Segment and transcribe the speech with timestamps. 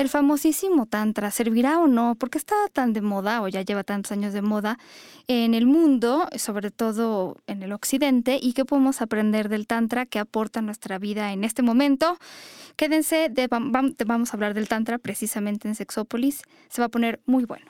[0.00, 2.14] El famosísimo Tantra, ¿servirá o no?
[2.14, 4.78] ¿Por qué está tan de moda o ya lleva tantos años de moda
[5.28, 8.38] en el mundo, sobre todo en el occidente?
[8.40, 12.16] ¿Y qué podemos aprender del Tantra que aporta nuestra vida en este momento?
[12.76, 13.30] Quédense,
[14.06, 16.40] vamos a hablar del Tantra precisamente en Sexópolis.
[16.70, 17.66] Se va a poner muy bueno.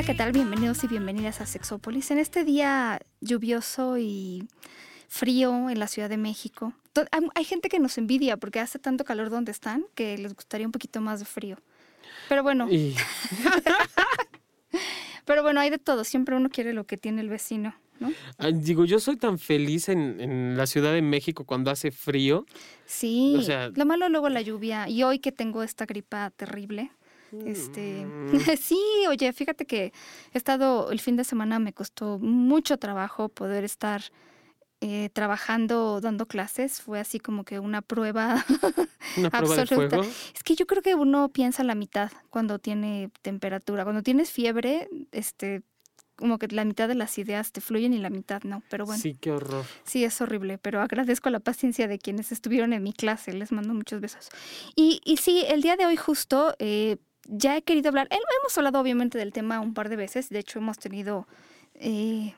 [0.00, 0.32] Hola, ¿qué tal?
[0.32, 2.10] Bienvenidos y bienvenidas a Sexópolis.
[2.10, 4.48] En este día lluvioso y
[5.08, 6.72] frío en la Ciudad de México.
[7.34, 10.72] Hay gente que nos envidia porque hace tanto calor donde están que les gustaría un
[10.72, 11.58] poquito más de frío.
[12.30, 12.66] Pero bueno.
[15.26, 16.04] Pero bueno, hay de todo.
[16.04, 17.74] Siempre uno quiere lo que tiene el vecino.
[17.98, 18.10] ¿No?
[18.54, 22.46] digo, yo soy tan feliz en, en, la Ciudad de México cuando hace frío.
[22.86, 24.88] Sí, o sea, lo malo luego la lluvia.
[24.88, 26.90] Y hoy que tengo esta gripa terrible,
[27.44, 28.38] este, mm.
[28.60, 29.92] sí, oye, fíjate que
[30.32, 34.02] he estado, el fin de semana me costó mucho trabajo poder estar
[34.82, 36.80] eh, trabajando, dando clases.
[36.80, 38.44] Fue así como que una prueba,
[39.32, 40.00] absoluta.
[40.34, 43.84] Es que yo creo que uno piensa la mitad cuando tiene temperatura.
[43.84, 45.62] Cuando tienes fiebre, este,
[46.16, 49.02] como que la mitad de las ideas te fluyen y la mitad no, pero bueno.
[49.02, 49.66] Sí, qué horror.
[49.84, 53.74] Sí, es horrible, pero agradezco la paciencia de quienes estuvieron en mi clase, les mando
[53.74, 54.30] muchos besos.
[54.76, 56.96] Y, y sí, el día de hoy justo eh,
[57.30, 60.58] ya he querido hablar, hemos hablado obviamente del tema un par de veces, de hecho
[60.58, 61.26] hemos tenido
[61.74, 62.34] eh,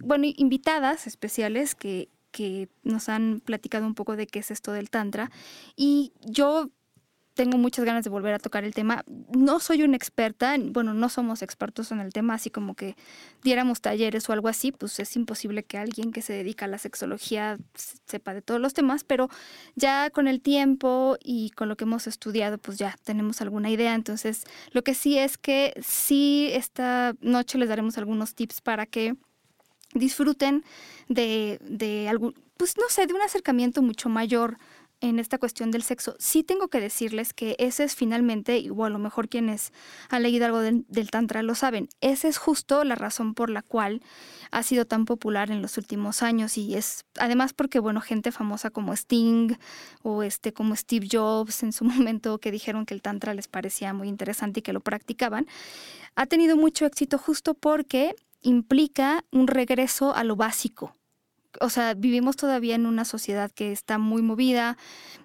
[0.00, 4.90] bueno, invitadas especiales que, que nos han platicado un poco de qué es esto del
[4.90, 5.30] Tantra.
[5.76, 6.70] Y yo
[7.34, 9.04] tengo muchas ganas de volver a tocar el tema.
[9.34, 12.96] No soy una experta, bueno, no somos expertos en el tema, así como que
[13.42, 16.78] diéramos talleres o algo así, pues es imposible que alguien que se dedica a la
[16.78, 17.58] sexología
[18.06, 19.28] sepa de todos los temas, pero
[19.74, 23.94] ya con el tiempo y con lo que hemos estudiado, pues ya tenemos alguna idea.
[23.94, 29.16] Entonces, lo que sí es que sí, esta noche les daremos algunos tips para que
[29.94, 30.64] disfruten
[31.08, 34.56] de, de algún, pues no sé, de un acercamiento mucho mayor
[35.02, 38.88] en esta cuestión del sexo, sí tengo que decirles que ese es finalmente, o a
[38.88, 39.72] lo mejor quienes
[40.08, 44.00] han leído algo del, Tantra lo saben, esa es justo la razón por la cual
[44.52, 48.70] ha sido tan popular en los últimos años y es además porque, bueno, gente famosa
[48.70, 49.56] como Sting
[50.02, 53.92] o este como Steve Jobs en su momento que dijeron que el Tantra les parecía
[53.92, 55.48] muy interesante y que lo practicaban,
[56.14, 60.94] ha tenido mucho éxito justo porque implica un regreso a lo básico,
[61.60, 64.76] o sea, vivimos todavía en una sociedad que está muy movida,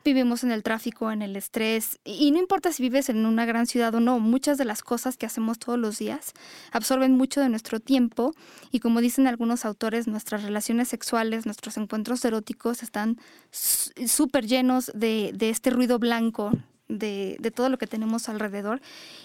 [0.04, 3.68] vivimos en el tráfico, en el estrés, y no importa si vives en una gran
[3.68, 6.34] ciudad o no, muchas de las cosas que hacemos todos los días
[6.72, 8.34] absorben mucho de nuestro tiempo
[8.72, 13.18] y como dicen algunos autores, nuestras relaciones sexuales, nuestros encuentros eróticos están
[13.52, 16.52] súper llenos de, este ruido blanco,
[16.88, 18.82] de, todo lo que tenemos alrededor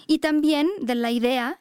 [0.07, 1.59] y también de la idea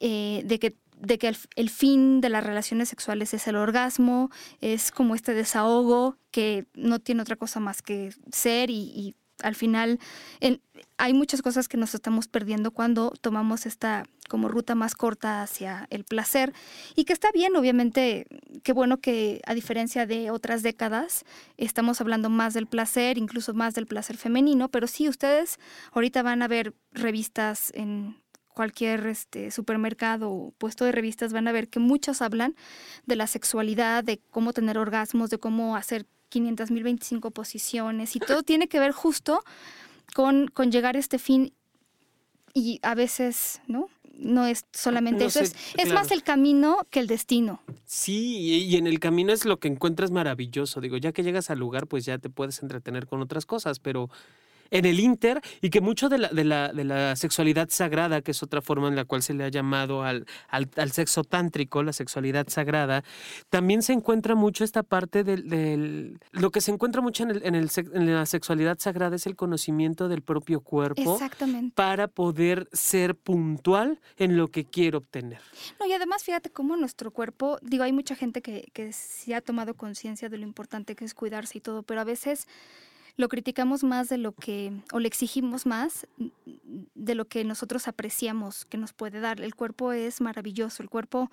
[0.00, 4.90] eh, de que de que el, fin de las relaciones sexuales es el orgasmo, es
[4.90, 9.98] como este desahogo que no tiene otra cosa más que ser y, al final
[10.96, 15.86] hay muchas cosas que nos estamos perdiendo cuando tomamos esta como ruta más corta hacia
[15.90, 16.52] el placer.
[16.94, 18.26] Y que está bien, obviamente,
[18.62, 21.24] qué bueno que a diferencia de otras décadas
[21.56, 25.58] estamos hablando más del placer, incluso más del placer femenino, pero sí, ustedes
[25.92, 28.16] ahorita van a ver revistas en
[28.54, 32.54] cualquier este, supermercado o puesto de revistas van a ver que muchos hablan
[33.04, 38.68] de la sexualidad, de cómo tener orgasmos, de cómo hacer 500.025 posiciones y todo tiene
[38.68, 39.44] que ver justo
[40.14, 41.52] con, con llegar a este fin
[42.54, 43.88] y a veces, ¿no?
[44.16, 47.60] No es solamente eso, es, es más el camino que el destino.
[47.84, 50.80] Sí, y en el camino es lo que encuentras maravilloso.
[50.80, 54.08] Digo, ya que llegas al lugar, pues ya te puedes entretener con otras cosas, pero
[54.74, 58.32] en el Inter y que mucho de la, de la, de la sexualidad sagrada, que
[58.32, 61.92] es otra forma en la cual se le ha llamado al, al, sexo tántrico, la
[61.92, 63.04] sexualidad sagrada,
[63.50, 66.18] también se encuentra mucho esta parte del...
[66.32, 69.36] lo que se encuentra mucho en, el, en, el, en la sexualidad sagrada es el
[69.36, 71.20] conocimiento del propio cuerpo
[71.76, 75.40] para poder ser puntual en lo que quiero obtener.
[75.78, 79.40] No, y además fíjate cómo nuestro cuerpo, digo, hay mucha gente que, que sí ha
[79.40, 82.48] tomado conciencia de lo importante que es cuidarse y todo, pero a veces
[83.16, 86.06] lo criticamos más de lo que, o le exigimos más
[86.94, 89.40] de lo que nosotros apreciamos que nos puede dar.
[89.40, 91.30] El cuerpo es maravilloso, el cuerpo,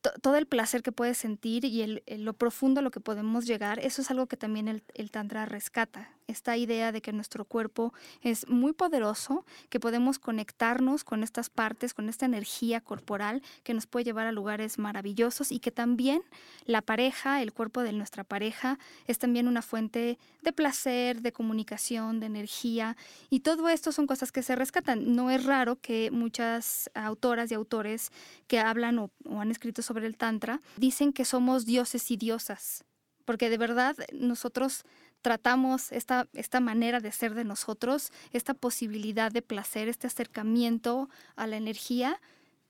[0.00, 3.80] todo el placer que puede sentir y el, lo profundo a lo que podemos llegar,
[3.80, 6.10] eso es algo que también el, Tantra rescata.
[6.28, 11.94] esta idea de que nuestro cuerpo es muy poderoso, que podemos conectarnos con estas partes,
[11.94, 16.22] con esta energía corporal que nos puede llevar a lugares maravillosos y que también
[16.66, 22.20] la pareja, el cuerpo de nuestra pareja, es también una fuente de placer, de comunicación,
[22.20, 22.96] de energía
[23.30, 25.16] y todo esto son cosas que se rescatan.
[25.16, 28.12] No es raro que muchas autoras y autores
[28.46, 32.84] que hablan o, o han escrito sobre el Tantra dicen que somos dioses y diosas
[33.28, 34.84] porque de verdad nosotros
[35.20, 41.46] tratamos esta, esta manera de ser de nosotros, esta posibilidad de placer, este acercamiento a
[41.46, 42.22] la energía,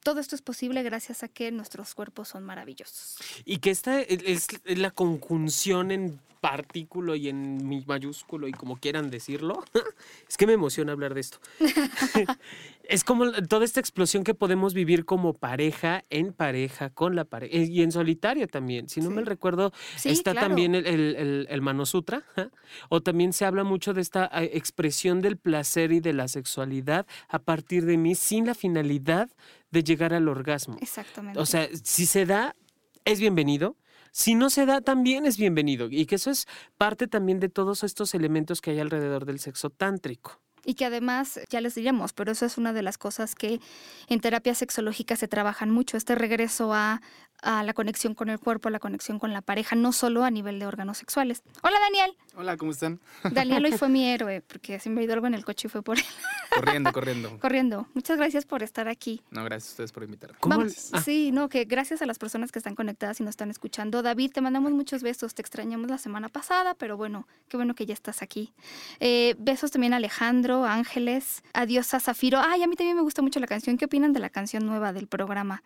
[0.02, 3.18] todo esto es posible gracias a que nuestros cuerpos son maravillosos.
[3.44, 9.10] Y que esta es la conjunción en partículo y en mi mayúsculo y como quieran
[9.10, 9.64] decirlo.
[10.28, 11.38] es que me emociona hablar de esto.
[12.88, 17.54] es como toda esta explosión que podemos vivir como pareja, en pareja, con la pareja
[17.54, 18.88] y en solitario también.
[18.88, 19.72] Si no me recuerdo,
[20.04, 22.24] está también el, el, el, Mano Sutra,
[22.88, 27.06] o también se habla mucho de esta eh, expresión del placer y de la sexualidad
[27.28, 29.28] a partir de mí sin la finalidad
[29.70, 30.78] de llegar al orgasmo.
[30.80, 31.38] Exactamente.
[31.38, 32.56] O sea, si se da,
[33.04, 33.76] es bienvenido.
[34.12, 35.88] Si no se da, también es bienvenido.
[35.90, 36.46] Y que eso es
[36.78, 41.40] parte también de todos estos elementos que hay alrededor del sexo tántrico y que además,
[41.48, 43.58] ya les diremos, pero eso es una de las cosas que
[44.06, 47.00] en terapia sexológica se trabajan mucho, este regreso a,
[47.42, 50.30] a la conexión con el cuerpo, a la conexión con la pareja, no solo a
[50.30, 51.42] nivel de órganos sexuales.
[51.62, 52.16] Hola Daniel.
[52.36, 53.00] Hola, ¿cómo están?
[53.30, 55.82] Daniel hoy fue mi héroe, porque se me ido algo en el coche y fue
[55.82, 56.04] por él.
[56.54, 57.38] Corriendo, corriendo.
[57.40, 57.88] corriendo.
[57.94, 59.22] Muchas gracias por estar aquí.
[59.30, 60.38] No, gracias a ustedes por invitarme.
[60.42, 61.00] Vamos, ah.
[61.00, 64.02] Sí, no, que gracias a las personas que están conectadas y nos están escuchando.
[64.02, 67.86] David, te mandamos muchos besos, te extrañamos la semana pasada, pero bueno, qué bueno que
[67.86, 68.52] ya estás aquí.
[69.00, 72.40] Eh, besos también a Alejandro, Ángeles, adiós a Zafiro.
[72.40, 73.76] Ay, a mí también me gusta mucho la canción.
[73.76, 75.62] ¿Qué opinan de la canción nueva del programa?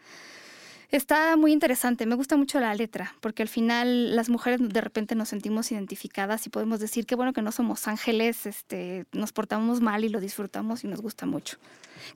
[0.93, 5.15] Está muy interesante, me gusta mucho la letra, porque al final las mujeres de repente
[5.15, 9.81] nos sentimos identificadas y podemos decir que bueno que no somos ángeles, este, nos portamos
[9.81, 11.56] mal y lo disfrutamos y nos gusta mucho.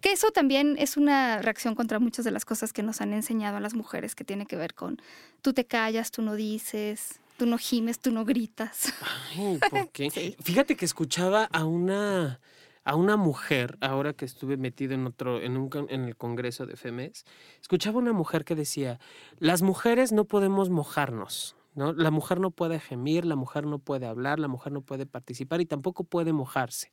[0.03, 3.57] Que eso también es una reacción contra muchas de las cosas que nos han enseñado
[3.57, 5.01] a las mujeres, que tiene que ver con
[5.41, 8.93] tú te callas, tú no dices, tú no gimes, tú no gritas.
[9.39, 10.37] Ay, ¿por qué?
[10.43, 12.41] Fíjate que escuchaba a una
[12.87, 16.77] a una mujer, ahora que estuve metido en otro, en, un, en el Congreso de
[16.77, 17.27] FEMES,
[17.61, 19.01] escuchaba una mujer que decía,
[19.39, 21.93] las mujeres no podemos mojarnos, ¿no?
[21.93, 25.61] La mujer no puede gemir, la mujer no puede hablar, la mujer no puede participar
[25.61, 26.93] y tampoco puede mojarse.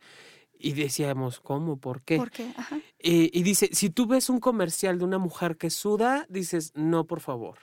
[0.58, 1.78] Y decíamos, ¿cómo?
[1.78, 2.18] ¿Por qué?
[2.18, 2.52] ¿Por qué?
[2.98, 7.06] Eh, y dice, si tú ves un comercial de una mujer que suda, dices, no,
[7.06, 7.60] por favor.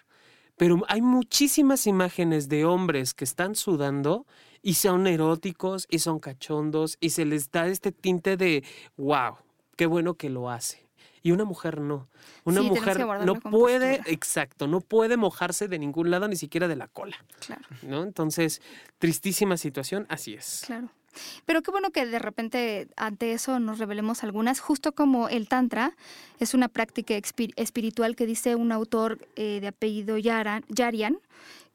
[0.60, 4.26] Pero hay muchísimas imágenes de hombres que están sudando
[4.60, 8.62] y son eróticos y son cachondos y se les da este tinte de,
[8.98, 9.36] wow,
[9.74, 10.89] qué bueno que lo hace.
[11.22, 12.08] Y una mujer no.
[12.44, 16.88] Una mujer no puede, exacto, no puede mojarse de ningún lado, ni siquiera de la
[16.88, 17.16] cola.
[17.40, 17.66] Claro.
[17.82, 18.02] ¿no?
[18.02, 18.62] Entonces,
[18.98, 20.62] tristísima situación, así es.
[20.66, 20.90] Claro.
[21.44, 25.96] Pero qué bueno que de repente ante eso nos revelemos algunas, justo como el Tantra
[26.38, 27.14] es una práctica
[27.56, 31.18] espiritual que dice un autor eh, de apellido Yarian,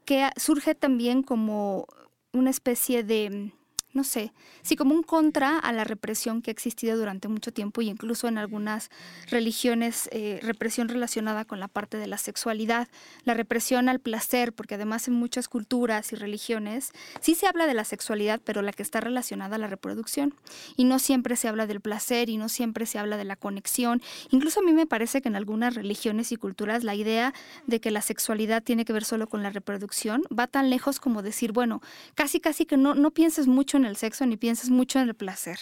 [0.06, 1.88] que surge también como
[2.32, 3.52] una especie de
[3.96, 7.82] no sé, sí como un contra a la represión que ha existido durante mucho tiempo
[7.82, 8.90] y incluso en algunas
[9.30, 12.90] religiones, eh, represión relacionada con la parte de la sexualidad,
[13.24, 17.74] la represión al placer, porque además en muchas culturas y religiones sí se habla de
[17.74, 20.36] la sexualidad, pero la que está relacionada a la reproducción.
[20.76, 24.02] Y no siempre se habla del placer y no siempre se habla de la conexión.
[24.30, 27.34] Incluso a mí me parece que en algunas religiones y culturas la idea
[27.66, 31.22] de que la sexualidad tiene que ver solo con la reproducción va tan lejos como
[31.22, 31.82] decir, bueno,
[32.14, 35.16] casi casi que no, no pienses mucho en el sexo ni pienses mucho en el
[35.16, 35.60] placer.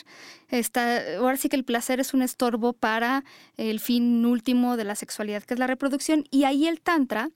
[0.50, 3.24] Está, ahora sí que el placer es un estorbo para
[3.58, 7.30] el fin último de la sexualidad, que es la reproducción, y ahí el tantra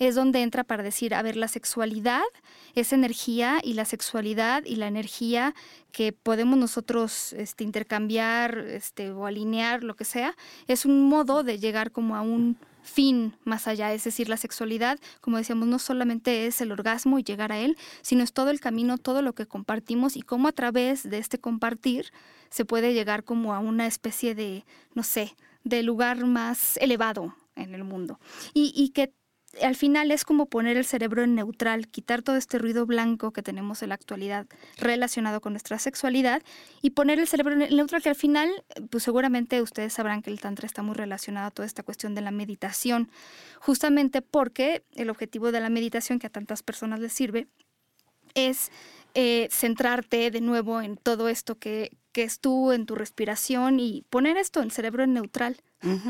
[0.00, 2.22] es donde entra para decir, a ver, la sexualidad
[2.74, 5.54] es energía y la sexualidad y la energía
[5.92, 10.34] que podemos nosotros este, intercambiar este, o alinear, lo que sea,
[10.66, 14.98] es un modo de llegar como a un fin más allá, es decir, la sexualidad,
[15.20, 18.58] como decíamos, no solamente es el orgasmo y llegar a él, sino es todo el
[18.58, 22.10] camino, todo lo que compartimos y cómo a través de este compartir
[22.48, 24.64] se puede llegar como a una especie de,
[24.94, 28.18] no sé, de lugar más elevado en el mundo.
[28.54, 29.12] Y, y que
[29.62, 33.42] al final es como poner el cerebro en neutral, quitar todo este ruido blanco que
[33.42, 34.46] tenemos en la actualidad
[34.78, 36.42] relacionado con nuestra sexualidad
[36.82, 38.48] y poner el cerebro en neutral, que al final,
[38.90, 42.20] pues seguramente ustedes sabrán que el Tantra está muy relacionado a toda esta cuestión de
[42.20, 43.10] la meditación,
[43.58, 47.48] justamente porque el objetivo de la meditación que a tantas personas les sirve
[48.34, 48.70] es
[49.14, 54.04] eh, centrarte de nuevo en todo esto que, que es tú, en tu respiración y
[54.10, 55.56] poner esto, el cerebro en neutral.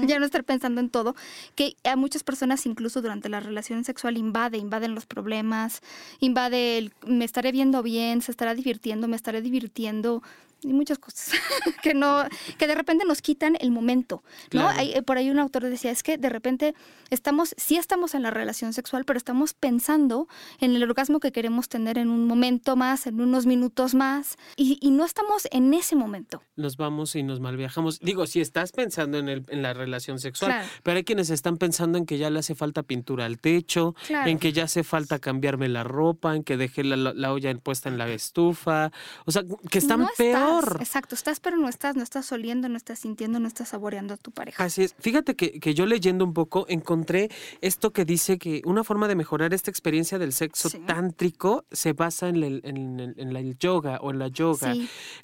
[0.05, 1.15] Ya no estar pensando en todo,
[1.55, 5.81] que a muchas personas incluso durante la relación sexual invade, invaden los problemas,
[6.19, 10.25] invade el me estaré viendo bien, se estará divirtiendo, me estaré divirtiendo,
[10.62, 11.33] y muchas cosas
[11.83, 12.25] que no
[12.59, 15.90] que de repente nos quitan el momento no Hay, eh, por ahí un autor decía
[15.90, 16.75] es que de repente
[17.11, 20.29] estamos sí estamos en la relación sexual pero estamos pensando
[20.61, 24.79] en el orgasmo que queremos tener en un momento más en unos minutos más y,
[24.81, 28.00] y no estamos en ese momento nos vamos y nos malviajamos.
[28.00, 31.99] Digo si estás pensando en, el, en la relación sexual pero hay quienes están pensando
[31.99, 35.69] en que ya le hace falta pintura al techo en que ya hace falta cambiarme
[35.69, 38.93] la ropa en que dejé la, la, olla puesta en la estufa
[39.26, 43.00] o sea que están peor Exacto, estás pero no estás, no estás oliendo, no estás
[43.00, 44.62] sintiendo, no estás saboreando a tu pareja.
[44.62, 44.95] Así es.
[44.99, 47.30] Fíjate que, que yo leyendo un poco encontré
[47.61, 52.28] esto que dice que una forma de mejorar esta experiencia del sexo tántrico se basa
[52.28, 54.75] en el, en, el yoga o en la yoga.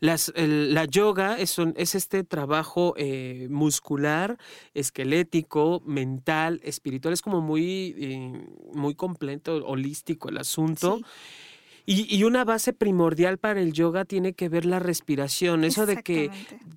[0.01, 4.39] Las, la yoga es, es este trabajo eh, muscular,
[4.75, 7.15] esquelético, mental, espiritual.
[7.15, 11.01] Es como muy, eh, muy completo, holístico el asunto.
[11.89, 15.63] Y, una base primordial para el yoga tiene que ver la respiración.
[15.63, 16.31] Eso de que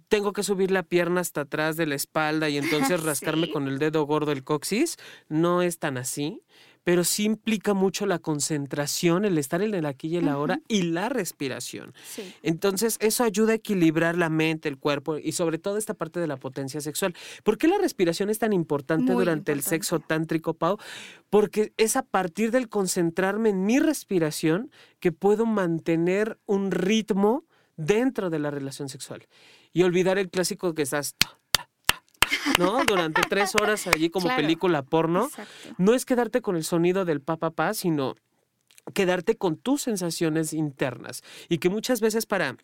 [0.08, 3.80] tengo que subir la pierna hasta atrás de la espalda y entonces rascarme con el
[3.80, 4.98] dedo gordo el coxis,
[5.28, 6.44] no es tan así
[6.84, 10.84] pero sí implica mucho la concentración, el estar en el aquí y el ahora y
[10.84, 11.94] la respiración.
[12.42, 16.28] Entonces, eso ayuda a equilibrar la mente, el cuerpo y sobre todo esta parte de
[16.28, 17.16] la potencia sexual.
[17.44, 20.78] ¿Por qué la respiración es tan importante durante el sexo tántrico, Pau?
[21.30, 27.46] Porque es a partir del concentrarme en mi respiración que puedo mantener un ritmo
[27.78, 29.28] dentro de la relación sexual
[29.72, 31.16] y olvidar el clásico que estás
[32.58, 32.84] ¿no?
[32.86, 35.30] Durante tres horas allí como película porno.
[35.78, 38.16] No es quedarte con el sonido del papá, pa, sino
[38.94, 41.22] quedarte con tus sensaciones internas.
[41.48, 42.58] Y que muchas veces para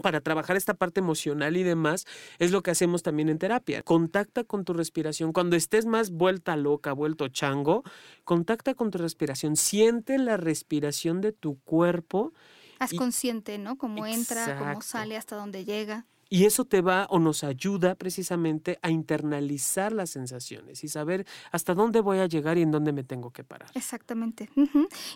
[0.00, 2.06] para trabajar esta parte emocional y demás,
[2.38, 3.82] es lo que hacemos también en terapia.
[3.82, 5.32] Contacta con tu respiración.
[5.32, 7.82] Cuando estés más vuelta loca, vuelto chango,
[8.24, 9.56] contacta con tu respiración.
[9.56, 12.32] Siente la respiración de tu cuerpo.
[12.78, 13.76] Haz consciente, ¿no?
[13.76, 16.06] Cómo entra, cómo sale, hasta dónde llega.
[16.32, 21.74] Y eso te va o nos ayuda precisamente a internalizar las sensaciones y saber hasta
[21.74, 23.68] dónde voy a llegar y en dónde me tengo que parar.
[23.74, 24.48] Exactamente.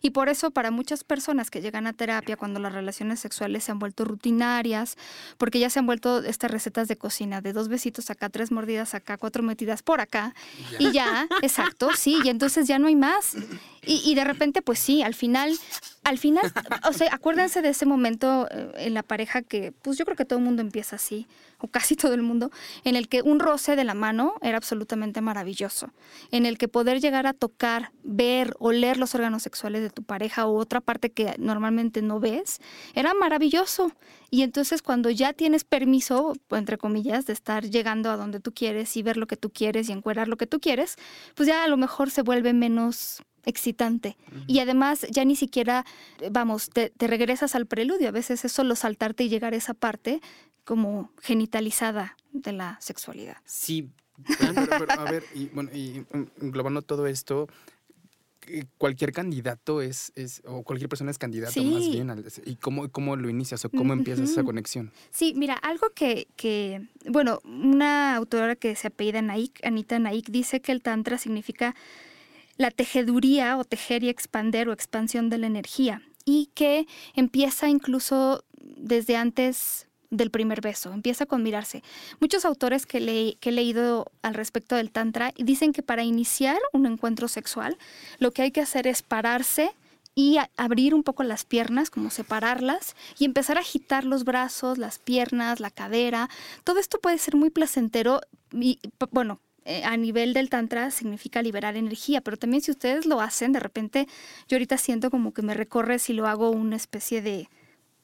[0.03, 3.73] Y por eso para muchas personas que llegan a terapia cuando las relaciones sexuales se
[3.73, 4.99] han vuelto rutinarias,
[5.39, 8.95] porque ya se han vuelto estas recetas de cocina de dos besitos acá, tres mordidas
[8.95, 10.35] acá, cuatro metidas por acá,
[10.79, 13.37] y ya, exacto, sí, y entonces ya no hay más.
[13.87, 15.57] Y, y de repente, pues sí, al final
[16.07, 16.45] al final,
[16.89, 20.25] o sea, acuérdense de ese momento eh, en la pareja que, pues yo creo que
[20.25, 21.27] todo el mundo empieza así,
[21.59, 22.53] o casi todo el mundo,
[22.85, 25.91] en el que un roce de la mano era absolutamente maravilloso,
[26.31, 30.47] en el que poder llegar a tocar, ver, oler los órganos sexuales de tu pareja
[30.47, 32.61] o otra parte que normalmente no ves,
[32.95, 33.91] era maravilloso.
[34.31, 38.97] Y entonces cuando ya tienes permiso, entre comillas, de estar llegando a donde tú quieres
[38.97, 40.97] y ver lo que tú quieres y encuerar lo que tú quieres,
[41.35, 44.17] pues ya a lo mejor se vuelve menos excitante.
[44.47, 45.87] Y además ya ni siquiera,
[46.21, 48.09] eh, vamos, te, regresas al preludio.
[48.09, 50.21] A veces es solo saltarte y llegar a esa parte
[50.65, 53.39] como genitalizada de la sexualidad.
[53.45, 53.89] Sí.
[54.99, 56.05] a ver, y, bueno, y
[56.41, 57.49] englobando todo esto,
[58.79, 62.25] cualquier candidato es, es, o cualquier persona es candidato más bien.
[62.45, 64.93] ¿Y cómo, cómo lo inicias o cómo empiezas esa conexión?
[65.11, 70.61] Sí, mira, algo que, que, bueno, una autora que se apellida Naik, Anita Naik, dice
[70.61, 71.75] que el Tantra significa
[72.57, 78.45] la tejeduría o tejer y expander o expansión de la energía y que empieza incluso
[78.59, 81.83] desde antes del primer beso, empieza con mirarse.
[82.21, 86.87] Muchos autores que, que he leído al respecto del Tantra dicen que para iniciar un
[86.87, 87.77] encuentro sexual
[88.19, 89.73] lo que hay que hacer es pararse
[90.19, 94.99] y abrir un poco las piernas, como separarlas y empezar a agitar los brazos, las
[94.99, 96.31] piernas, la cadera.
[96.65, 101.77] Todo esto puede ser muy placentero y, bueno, eh, a nivel del tantra significa liberar
[101.77, 104.07] energía, pero también si ustedes lo hacen, de repente
[104.49, 107.49] yo ahorita siento como que me recorre si lo hago una especie de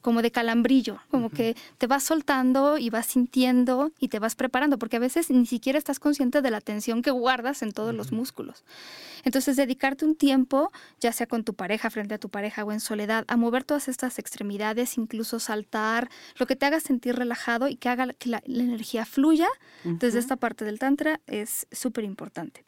[0.02, 4.78] como de calambrillo, como que te vas soltando y vas sintiendo y te vas preparando,
[4.78, 8.12] porque a veces ni siquiera estás consciente de la tensión que guardas en todos los
[8.12, 8.64] músculos.
[9.24, 12.80] Entonces, dedicarte un tiempo, ya sea con tu pareja, frente a tu pareja o en
[12.80, 17.76] soledad, a mover todas estas extremidades, incluso saltar, lo que te haga sentir relajado y
[17.76, 19.48] que haga que la, energía fluya
[19.84, 22.64] desde esta parte del tantra es súper importante.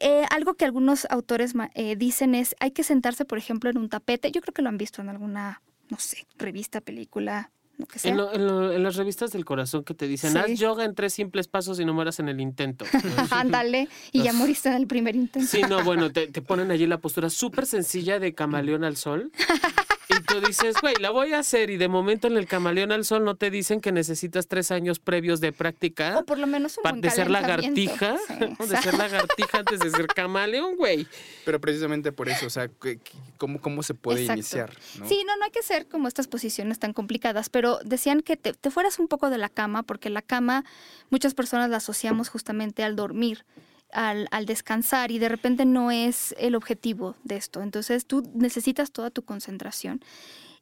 [0.00, 3.88] Eh, algo que algunos autores eh, dicen es, hay que sentarse, por ejemplo, en un
[3.88, 7.98] tapete, yo creo que lo han visto en alguna no sé, revista, película, lo que
[7.98, 8.12] sea.
[8.12, 11.84] En, las revistas del corazón que te dicen, haz yoga en tres simples pasos y
[11.84, 12.84] no mueras en el intento.
[13.30, 15.48] Ándale, y ya moriste en el primer intento.
[15.48, 19.30] Sí, no, bueno, te, te ponen allí la postura súper sencilla de camaleón al sol.
[20.28, 23.04] Y tú dices, güey, la voy a hacer y de momento en el camaleón al
[23.04, 26.18] sol no te dicen que necesitas tres años previos de práctica.
[26.18, 28.66] O por lo menos un pa- de ser lagartija, Sí, ¿no?
[28.66, 31.06] de ser lagartija antes de ser camaleón, güey.
[31.44, 34.38] Pero precisamente por eso, o sea, ¿qué- qué- ¿cómo, cómo se puede Exacto.
[34.40, 34.72] iniciar?
[34.98, 35.08] ¿no?
[35.08, 38.52] Sí, no, no hay que ser como estas posiciones tan complicadas, pero decían que te,
[38.52, 40.64] te fueras un poco de la cama, porque la cama
[41.10, 43.44] muchas personas la asociamos justamente al dormir,
[43.92, 47.62] al, descansar, y de repente no es el objetivo de esto.
[47.62, 50.00] Entonces tú necesitas toda tu concentración.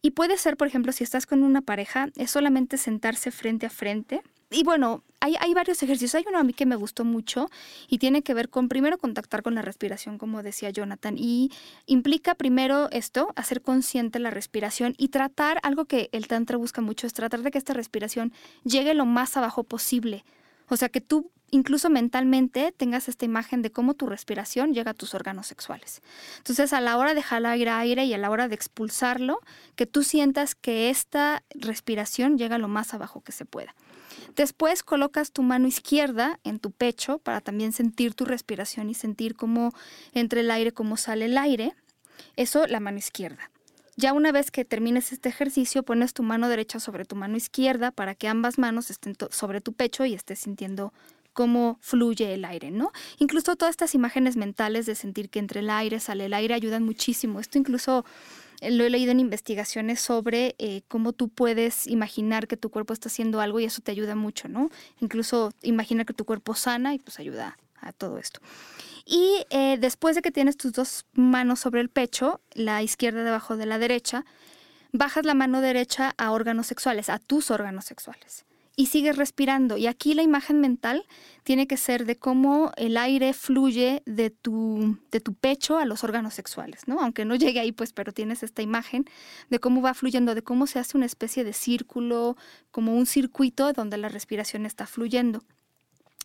[0.02, 3.71] Y puede ser, por ejemplo, si estás con una pareja, es solamente sentarse frente a
[3.71, 4.23] frente.
[4.50, 6.14] Y bueno, hay, hay varios ejercicios.
[6.14, 7.49] Hay uno a mí que me gustó mucho
[7.88, 11.50] y tiene que ver con primero contactar con la respiración, como decía Jonathan, y
[11.87, 17.07] implica primero esto, hacer consciente la respiración y tratar, algo que el Tantra busca mucho,
[17.07, 20.25] es tratar de que esta respiración llegue lo más abajo posible.
[20.69, 24.95] O sea, que tú incluso mentalmente tengas esta imagen de cómo tu respiración llega a
[24.95, 26.03] tus órganos sexuales.
[26.39, 29.39] Entonces, a la hora de jalar aire, aire y a la hora de expulsarlo,
[29.77, 33.75] que tú sientas que esta respiración llega lo más abajo que se pueda.
[34.35, 39.37] Después colocas tu mano izquierda en tu pecho para también sentir tu respiración y sentir
[39.37, 39.73] cómo
[40.13, 41.75] entra el aire, cómo sale el aire.
[42.37, 43.51] Eso, la mano izquierda.
[43.97, 47.93] Ya una vez que termines este ejercicio, pones tu mano derecha sobre tu mano izquierda
[47.93, 50.93] para que ambas manos estén sobre tu pecho y estés sintiendo
[51.35, 52.93] cómo fluye el aire, ¿no?
[53.19, 56.85] Incluso todas estas imágenes mentales de sentir que entre el aire sale el aire ayudan
[56.85, 57.41] muchísimo.
[57.41, 58.07] Esto incluso
[58.61, 62.95] eh, lo he leído en investigaciones sobre eh, cómo tú puedes imaginar que tu cuerpo
[62.95, 64.71] está haciendo algo y eso te ayuda mucho, ¿no?
[65.00, 68.41] Incluso imaginar que tu cuerpo sana y pues ayuda a todo esto.
[69.05, 73.57] Y eh, después de que tienes tus dos manos sobre el pecho, la izquierda debajo
[73.57, 74.25] de la derecha,
[74.93, 78.47] bajas la mano derecha a órganos sexuales, a tus órganos sexuales.
[78.76, 79.76] Y sigues respirando.
[79.76, 81.07] Y aquí la imagen mental
[81.45, 86.02] tiene que ser de cómo el aire fluye de tu, de tu pecho a los
[86.02, 87.00] órganos sexuales, ¿no?
[87.00, 89.04] Aunque no llegue ahí, pues, pero tienes esta imagen
[89.49, 92.37] de cómo va fluyendo, de cómo se hace una especie de círculo,
[92.73, 95.45] como un circuito donde la respiración está fluyendo.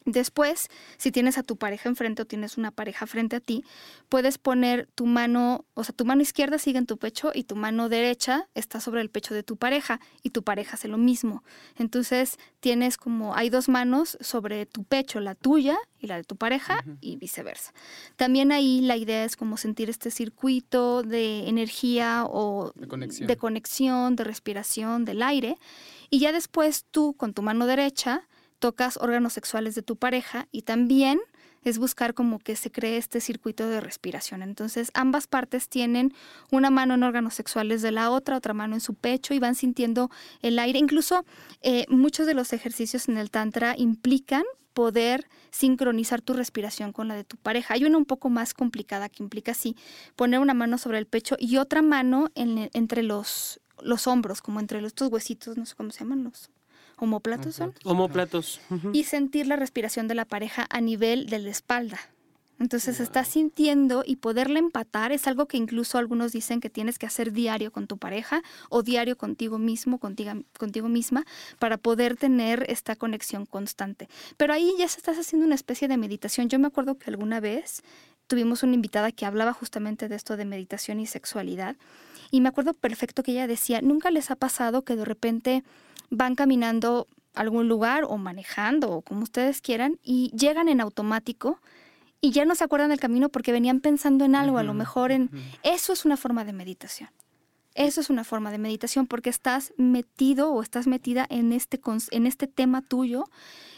[0.06, 3.64] Después, si tienes a tu pareja enfrente o tienes una pareja frente a ti,
[4.08, 7.56] puedes poner tu mano, o sea, tu mano izquierda sigue en tu pecho y tu
[7.56, 11.44] mano derecha está sobre el pecho de tu pareja y tu pareja hace lo mismo.
[11.78, 16.36] Entonces, tienes como, hay dos manos sobre tu pecho, la tuya y la de tu
[16.36, 17.74] pareja y viceversa.
[18.16, 23.28] También ahí la idea es como sentir este circuito de energía o De conexión.
[23.28, 25.58] de conexión, de respiración, del aire.
[26.10, 28.24] Y ya después tú con tu mano derecha
[28.60, 31.20] tocas órganos sexuales de tu pareja y también
[31.64, 34.42] es buscar como que se cree este circuito de respiración.
[34.44, 36.14] Entonces ambas partes tienen
[36.52, 39.56] una mano en órganos sexuales de la otra, otra mano en su pecho y van
[39.56, 40.10] sintiendo
[40.42, 40.80] el aire.
[40.80, 41.26] Incluso
[41.62, 44.44] eh, muchos de los ejercicios en el Tantra implican
[44.74, 47.74] poder sincronizar tu respiración con la de tu pareja.
[47.74, 49.76] Hay una un poco más complicada que implica así,
[50.16, 54.62] poner una mano sobre el pecho y otra mano en- entre los, los hombros, como
[54.62, 56.50] entre los, estos huesitos, no sé cómo se llaman los
[57.00, 58.60] homóplatos son Homóplatos.
[58.70, 58.92] ujú.
[58.94, 62.00] y sentir la respiración de la pareja a nivel de la espalda.
[62.60, 67.06] Entonces estás sintiendo y poderla empatar es algo que incluso algunos dicen que tienes que
[67.06, 71.26] hacer diario con tu pareja o diario contigo mismo, contigo, contigo misma,
[71.58, 74.10] para poder tener esta conexión constante.
[74.36, 76.50] Pero ahí ya se estás haciendo una especie de meditación.
[76.50, 77.82] Yo me acuerdo que alguna vez
[78.30, 81.76] tuvimos una invitada que hablaba justamente de esto de meditación y sexualidad.
[82.30, 85.64] Y me acuerdo perfecto que ella decía, nunca les ha pasado que de repente
[86.12, 91.60] van caminando a algún lugar o manejando o como ustedes quieran y llegan en automático
[92.22, 95.12] y ya no se acuerdan del camino porque venían pensando en algo, a lo mejor
[95.12, 95.32] en...
[95.64, 97.10] Eso es una forma de meditación.
[97.76, 101.80] Eso es una forma de meditación porque estás metido o estás metida en este,
[102.12, 103.26] en este tema tuyo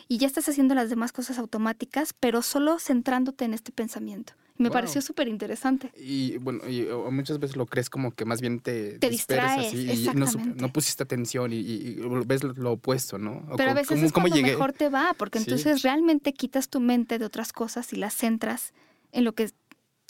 [0.07, 4.33] y ya estás haciendo las demás cosas automáticas, pero solo centrándote en este pensamiento.
[4.57, 4.73] Y me Wow.
[4.73, 5.91] pareció súper interesante.
[5.97, 9.89] Y bueno, y, muchas veces lo crees como que más bien te, Te distraes, así
[9.89, 10.25] y no,
[10.55, 13.43] no pusiste atención y, y- y ves lo, lo opuesto, ¿no?
[13.49, 15.45] O Pero a veces ¿cómo- es cuando mejor te va, porque Sí.
[15.45, 18.73] entonces realmente quitas tu mente de otras cosas y las centras
[19.13, 19.49] en lo que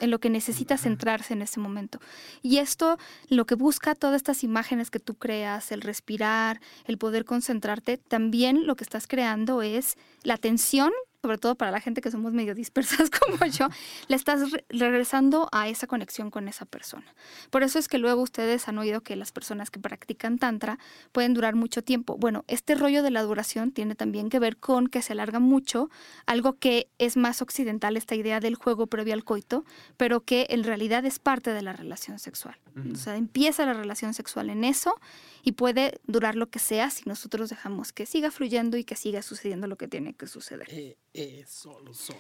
[0.02, 0.90] en lo que necesitas Ajá.
[0.90, 2.00] centrarse en ese momento.
[2.42, 2.98] Y esto
[3.30, 8.68] lo que busca todas estas imágenes que tú creas, el respirar, el poder concentrarte, también
[8.68, 12.56] lo que estás creando es la atención, sobre todo para la gente que somos medio
[12.56, 13.68] dispersas como yo,
[14.08, 17.06] le estás re- regresando a esa conexión con esa persona.
[17.52, 20.80] Por eso es que luego ustedes han oído que las personas que practican tantra
[21.12, 22.18] pueden durar mucho tiempo.
[22.18, 25.90] Bueno, este rollo de la duración tiene también que ver con que se alarga mucho,
[26.26, 29.64] algo que es más occidental, esta idea del juego previo al coito,
[29.98, 32.58] pero que en realidad es parte de la relación sexual.
[32.94, 34.96] O sea, empieza la relación sexual en eso
[35.44, 39.22] y puede durar lo que sea si nosotros dejamos que siga fluyendo y que siga
[39.22, 40.68] sucediendo lo que tiene que suceder.
[40.72, 42.16] Eh, Eso, lo son.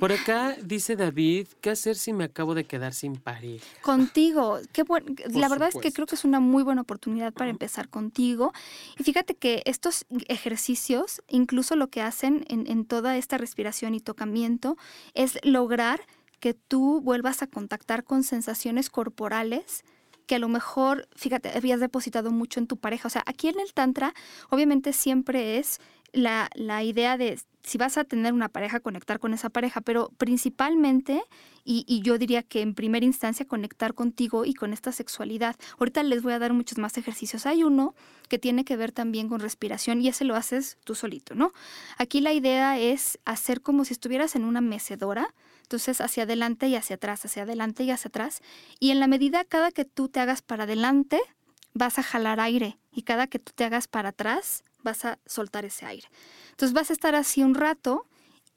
[0.00, 3.64] Por acá dice David, ¿qué hacer si me acabo de quedar sin pareja?
[3.82, 4.58] Contigo.
[4.72, 7.88] Qué buen, la verdad es que creo que es una muy buena oportunidad para empezar
[7.88, 8.52] contigo.
[8.98, 14.00] Y fíjate que estos ejercicios, incluso lo que hacen en, en toda esta respiración y
[14.00, 14.76] tocamiento,
[15.14, 16.00] es lograr
[16.40, 19.84] que tú vuelvas a contactar con sensaciones corporales
[20.26, 23.06] que a lo mejor, fíjate, habías depositado mucho en tu pareja.
[23.06, 24.14] O sea, aquí en el Tantra,
[24.50, 25.80] obviamente siempre es
[26.12, 30.10] la, la idea de si vas a tener una pareja, conectar con esa pareja, pero
[30.18, 31.22] principalmente,
[31.64, 35.54] y, y, yo diría que en primera instancia, conectar contigo y con esta sexualidad.
[35.78, 37.46] Ahorita les voy a dar muchos más ejercicios.
[37.46, 37.94] Hay uno
[38.28, 41.52] que tiene que ver también con respiración y ese lo haces tú solito, ¿no?
[41.98, 46.74] Aquí la idea es hacer como si estuvieras en una mecedora, entonces hacia adelante y
[46.74, 48.40] hacia atrás, hacia adelante y hacia atrás,
[48.80, 51.20] y en la medida cada que tú te hagas para adelante,
[51.74, 55.64] vas a jalar aire y cada que tú te hagas para atrás, vas a soltar
[55.64, 56.08] ese aire.
[56.50, 58.06] Entonces vas a estar así un rato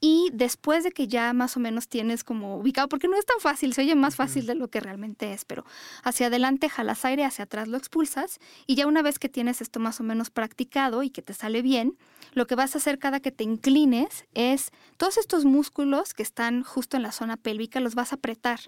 [0.02, 3.40] y después de que ya más o menos tienes como ubicado, porque no es tan
[3.40, 5.66] fácil, se oye más fácil de lo que realmente es, pero
[6.04, 9.80] hacia adelante jalas aire, hacia atrás lo expulsas y ya una vez que tienes esto
[9.80, 11.98] más o menos practicado y que te sale bien,
[12.34, 16.64] lo que vas a hacer cada que te inclines es todos estos músculos que están
[16.64, 18.60] justo en la zona pélvica los vas a apretar.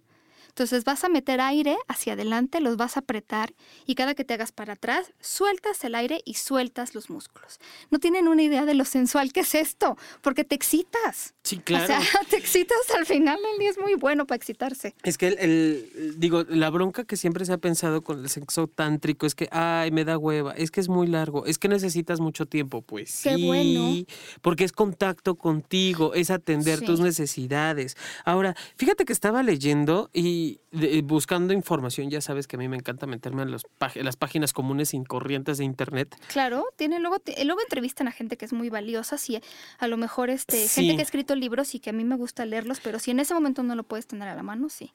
[0.58, 3.54] Entonces vas a meter aire hacia adelante, los vas a apretar
[3.86, 7.60] y cada que te hagas para atrás, sueltas el aire y sueltas los músculos.
[7.92, 11.36] No tienen una idea de lo sensual que es esto, porque te excitas.
[11.44, 11.84] Sí, claro.
[11.84, 12.00] O sea,
[12.32, 14.96] te excitas al final el día es muy bueno para excitarse.
[15.04, 18.66] Es que el, el, digo, la bronca que siempre se ha pensado con el sexo
[18.66, 22.20] tántrico es que, ay, me da hueva, es que es muy largo, es que necesitas
[22.20, 22.82] mucho tiempo.
[22.82, 23.94] Pues sí, Qué bueno.
[24.42, 26.86] porque es contacto contigo, es atender Sí.
[26.86, 27.96] tus necesidades.
[28.26, 32.78] Ahora, fíjate que estaba leyendo y de- buscando información, ya sabes que a mí me
[32.78, 33.64] encanta meterme en los
[33.96, 36.16] las páginas comunes y corrientes de internet.
[36.28, 39.40] Claro, tiene luego, luego entrevistan a gente que es muy valiosa, sí,
[39.80, 40.82] a lo mejor este, Sí.
[40.82, 43.20] gente que ha escrito libros y que a mí me gusta leerlos, pero si en
[43.20, 44.92] ese momento no lo puedes tener a la mano, sí.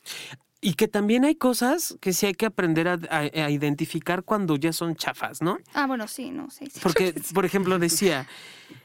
[0.65, 4.55] Y que también hay cosas que sí hay que aprender a, a- a identificar cuando
[4.57, 5.59] ya son chafas, ¿no?
[5.75, 6.67] Ah, bueno, sí, no, sí.
[6.67, 6.79] sí.
[6.81, 8.29] Porque, por ejemplo, decía,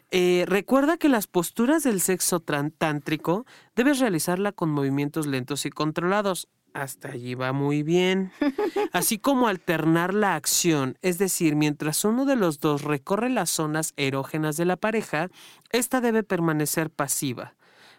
[0.10, 6.48] eh, recuerda que las posturas del sexo tántrico debes realizarla con movimientos lentos y controlados.
[6.78, 8.32] Hasta allí va muy bien.
[8.94, 13.94] Así como alternar la acción, es decir, mientras uno de los dos recorre las zonas
[13.98, 15.30] erógenas de la pareja,
[15.72, 17.56] esta debe permanecer pasiva,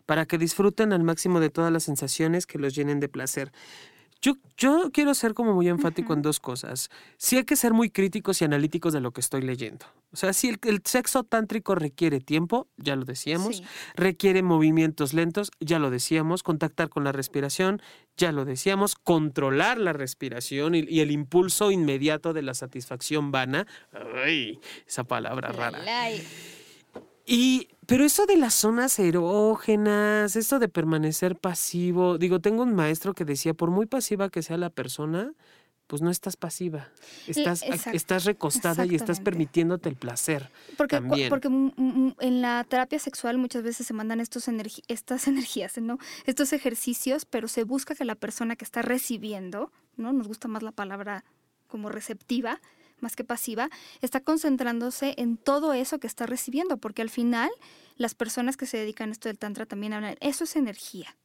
[0.07, 3.51] para que disfruten al máximo de todas las sensaciones que los llenen de placer.
[4.21, 6.91] Yo, yo quiero ser como muy enfático en dos cosas.
[7.19, 9.87] Sí hay que ser muy críticos y analíticos de lo que estoy leyendo.
[10.13, 13.65] O sea, si el, el sexo tántrico requiere tiempo, ya lo decíamos, Sí.
[13.95, 17.81] requiere movimientos lentos, ya lo decíamos, contactar con la respiración,
[18.17, 23.67] ya lo decíamos, controlar la respiración y, y el impulso inmediato de la satisfacción vana.
[24.25, 25.79] Ay, esa palabra rara.
[27.31, 33.13] Y, pero eso de las zonas erógenas, eso de permanecer pasivo, digo, tengo un maestro
[33.13, 35.33] que decía, por muy pasiva que sea la persona,
[35.87, 36.89] pues no estás pasiva,
[37.27, 40.51] estás, exacto, estás recostada y estás permitiéndote el placer.
[40.77, 41.29] Porque, También.
[41.31, 45.99] porque en la terapia sexual muchas veces se mandan estos energi- estas energías, ¿no?
[46.25, 50.13] Estos ejercicios, pero se busca que la persona que está recibiendo, ¿no?
[50.13, 51.25] Nos gusta más la palabra
[51.67, 52.61] como receptiva,
[53.01, 57.51] más que pasiva, está concentrándose en todo eso que está recibiendo, porque al final
[57.97, 61.17] las personas que se dedican a esto del tantra también hablan, eso es energía.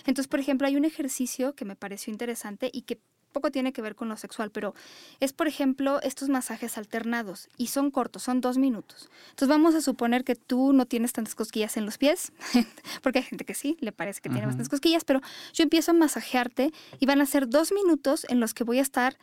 [0.00, 3.00] Entonces, por ejemplo, hay un ejercicio que me pareció interesante y que
[3.32, 4.74] poco tiene que ver con lo sexual, pero
[5.18, 9.08] es, por ejemplo, estos masajes alternados y son cortos, son dos minutos.
[9.30, 12.32] Entonces vamos a suponer que tú no tienes tantas cosquillas en los pies,
[13.02, 14.48] porque hay gente que sí, le parece que tiene Ujú.
[14.48, 15.20] bastantes cosquillas, pero
[15.54, 18.82] yo empiezo a masajearte y van a ser dos minutos en los que voy a
[18.82, 19.16] estar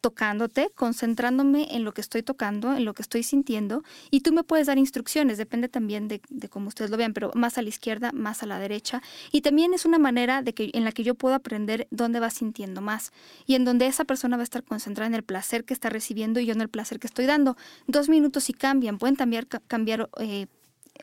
[0.00, 4.44] tocándote, concentrándome en lo que estoy tocando, en lo que estoy sintiendo, y tú me
[4.44, 8.12] puedes dar instrucciones, depende también de, cómo ustedes lo vean, pero más a la izquierda,
[8.12, 11.14] más a la derecha, y también es una manera de que, en la que yo
[11.14, 13.12] puedo aprender dónde va sintiendo más,
[13.46, 16.40] y en donde esa persona va a estar concentrada en el placer que está recibiendo
[16.40, 17.56] y yo en el placer que estoy dando.
[17.86, 20.46] Dos minutos y cambian, pueden cambiar, ca- cambiar eh,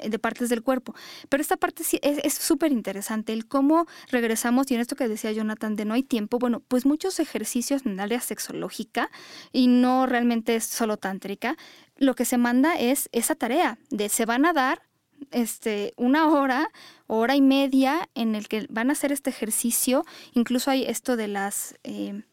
[0.03, 0.95] de partes del cuerpo.
[1.29, 5.07] Pero esta parte sí es es súper interesante, el cómo regresamos, y en esto que
[5.07, 9.09] decía Jonathan, de no hay tiempo, bueno, pues muchos ejercicios en el área sexológica,
[9.51, 11.57] y no realmente es solo tántrica,
[11.97, 14.81] lo que se manda es esa tarea de se van a dar
[15.31, 16.69] este, una hora,
[17.07, 20.03] hora y media en el que van a hacer este ejercicio,
[20.33, 21.75] incluso hay esto de las...
[21.83, 22.23] eh,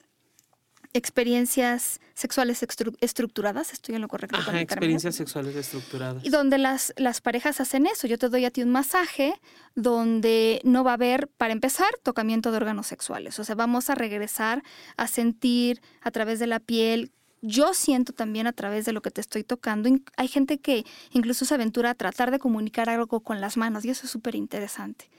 [0.93, 4.37] experiencias sexuales estru- estructuradas, estoy en lo correcto.
[4.37, 6.25] con Ajá, experiencias sexuales estructuradas.
[6.25, 8.07] Y donde las, las parejas hacen eso.
[8.07, 9.35] Yo te doy a ti un masaje
[9.75, 13.39] donde no va a haber, para empezar, tocamiento de órganos sexuales.
[13.39, 14.63] O sea, vamos a regresar
[14.97, 17.11] a sentir a través de la piel
[17.45, 19.91] yo siento también a través de lo que te estoy tocando.
[20.17, 23.91] Hay gente que incluso se aventura a tratar de comunicar algo con las manos y
[23.91, 25.11] eso es súper interesante.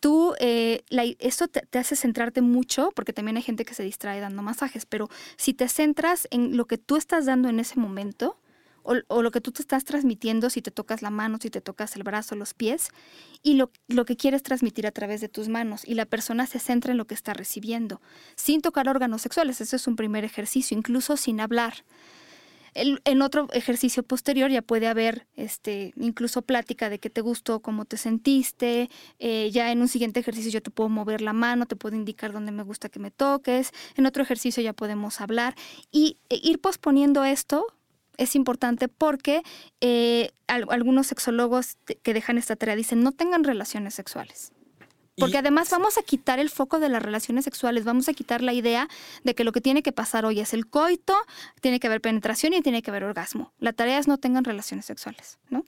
[0.00, 0.84] Tú, eh,
[1.18, 4.86] esto te, te, hace centrarte mucho, porque también hay gente que se distrae dando masajes,
[4.86, 8.36] pero si te centras en lo que tú estás dando en ese momento,
[9.08, 11.94] o, lo que tú te estás transmitiendo, si te tocas la mano, si te tocas
[11.96, 12.88] el brazo, los pies,
[13.42, 15.82] y lo, lo que quieres transmitir a través de tus manos.
[15.86, 18.00] Y la persona se centra en lo que está recibiendo,
[18.34, 19.60] sin tocar órganos sexuales.
[19.60, 21.84] Ese es un primer ejercicio, incluso sin hablar.
[22.74, 27.84] En otro ejercicio posterior ya puede haber este, incluso plática de qué te gustó, cómo
[27.84, 28.90] te sentiste.
[29.18, 32.32] Eh, ya en un siguiente ejercicio yo te puedo mover la mano, te puedo indicar
[32.32, 33.72] dónde me gusta que me toques.
[33.96, 35.54] En otro ejercicio ya podemos hablar.
[35.90, 37.66] Y e ir posponiendo esto
[38.16, 39.42] es importante porque
[39.80, 44.52] eh, algunos sexólogos que dejan esta tarea dicen no tengan relaciones sexuales.
[45.18, 48.52] Porque además vamos a quitar el foco de las relaciones sexuales, vamos a quitar la
[48.52, 48.88] idea
[49.24, 51.16] de que lo que tiene que pasar hoy es el coito,
[51.60, 53.52] tiene que haber penetración y tiene que haber orgasmo.
[53.58, 55.64] La tarea es no tengan relaciones sexuales, ¿no?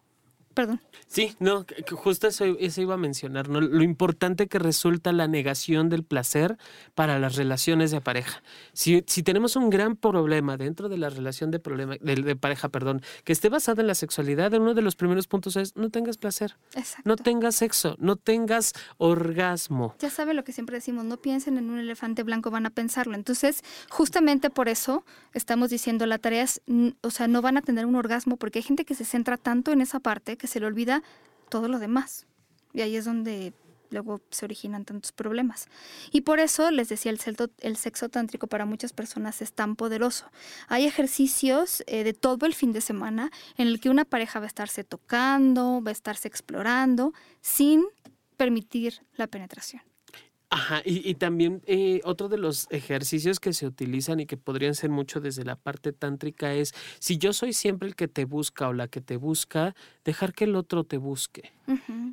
[0.55, 0.81] Perdón.
[1.07, 3.61] Sí, no, justo eso, iba a mencionar, ¿no?
[3.61, 6.57] Lo importante que resulta la negación del placer
[6.95, 8.43] para las relaciones de pareja.
[8.73, 13.01] Si, si tenemos un gran problema dentro de la relación de, problema, de, pareja, perdón,
[13.25, 16.57] que esté basada en la sexualidad, uno de los primeros puntos es no tengas placer.
[16.75, 17.03] Exacto.
[17.05, 19.95] No tengas sexo, no tengas orgasmo.
[20.01, 23.15] Ya sabe lo que siempre decimos, no piensen en un elefante blanco, van a pensarlo.
[23.15, 26.61] Entonces, justamente por eso estamos diciendo la tarea es,
[27.03, 29.71] o sea, no van a tener un orgasmo porque hay gente que se centra tanto
[29.71, 31.03] en esa parte que se le olvida
[31.49, 32.27] todo lo demás.
[32.73, 33.53] Y ahí es donde
[33.91, 35.67] luego se originan tantos problemas.
[36.11, 37.19] Y por eso les decía, el,
[37.61, 40.31] el sexo tántrico para muchas personas es tan poderoso.
[40.69, 44.47] Hay ejercicios eh, de todo el fin de semana en el que una pareja va
[44.47, 47.85] a estarse tocando, va a estarse explorando, sin
[48.37, 49.83] permitir la penetración.
[50.53, 54.91] Ajá, y, también eh, otro de los ejercicios que se utilizan y que podrían ser
[54.91, 58.73] mucho desde la parte tántrica es, si yo soy siempre el que te busca o
[58.73, 61.53] la que te busca, dejar que el otro te busque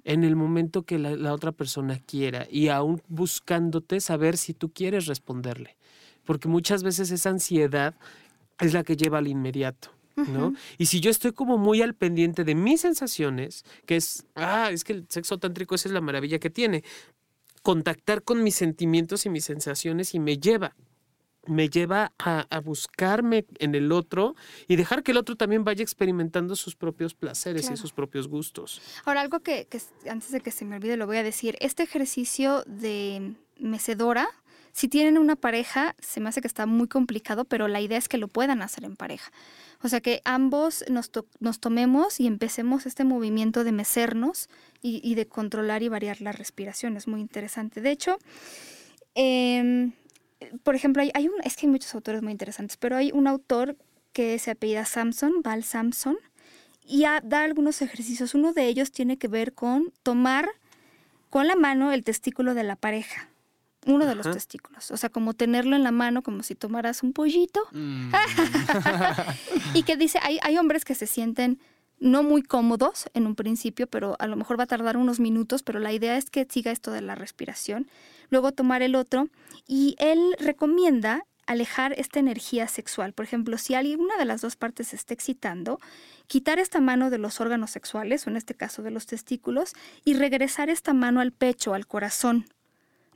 [0.03, 5.07] en el momento que la, otra persona quiera y aún buscándote saber si tú quieres
[5.07, 5.75] responderle,
[6.23, 7.95] porque muchas veces esa ansiedad
[8.59, 9.89] es la que lleva al inmediato.
[10.15, 10.53] ¿no?
[10.79, 14.83] Y si yo estoy como muy al pendiente de mis sensaciones, que es, ah, es
[14.83, 16.83] que el sexo tántrico esa es la maravilla que tiene,
[17.67, 20.73] contactar con mis sentimientos y mis sensaciones y me lleva
[21.47, 24.35] me lleva a, buscarme en el otro
[24.69, 28.81] y dejar que el otro también vaya experimentando sus propios placeres y sus propios gustos.
[29.03, 31.83] Ahora, algo que, que, antes de que se me olvide lo voy a decir, este
[31.83, 34.29] ejercicio de mecedora,
[34.77, 38.07] si tienen una pareja, se me hace que está muy complicado, pero la idea es
[38.07, 39.31] que lo puedan hacer en pareja.
[39.81, 41.09] O sea, que ambos nos,
[41.39, 44.49] nos tomemos y empecemos este movimiento de mecernos
[44.83, 46.95] y, de controlar y variar la respiración.
[46.95, 47.81] Es muy interesante.
[47.81, 48.19] De hecho,
[49.15, 49.93] em,
[50.61, 53.77] por ejemplo, hay, un, es que hay muchos autores muy interesantes, pero hay un autor
[54.13, 56.19] que se apellida Samson, Val Samson,
[56.85, 58.35] y da algunos ejercicios.
[58.35, 60.47] Uno de ellos tiene que ver con tomar
[61.31, 63.31] con la mano el testículo de la pareja
[63.85, 64.91] uno de los testículos.
[64.91, 67.61] O sea, como tenerlo en la mano, como si tomaras un pollito.
[67.71, 68.11] Mm.
[69.73, 71.59] y que dice, hay, hay hombres que se sienten
[71.99, 75.63] no muy cómodos en un principio, pero a lo mejor va a tardar unos minutos,
[75.63, 77.87] pero la idea es que siga esto de la respiración.
[78.29, 79.29] Luego tomar el otro.
[79.67, 83.13] Y él recomienda alejar esta energía sexual.
[83.13, 85.79] Por ejemplo, si alguna de las dos partes se está excitando,
[86.27, 90.13] quitar esta mano de los órganos sexuales, o en este caso de los testículos, y
[90.13, 92.45] regresar esta mano al pecho, al corazón.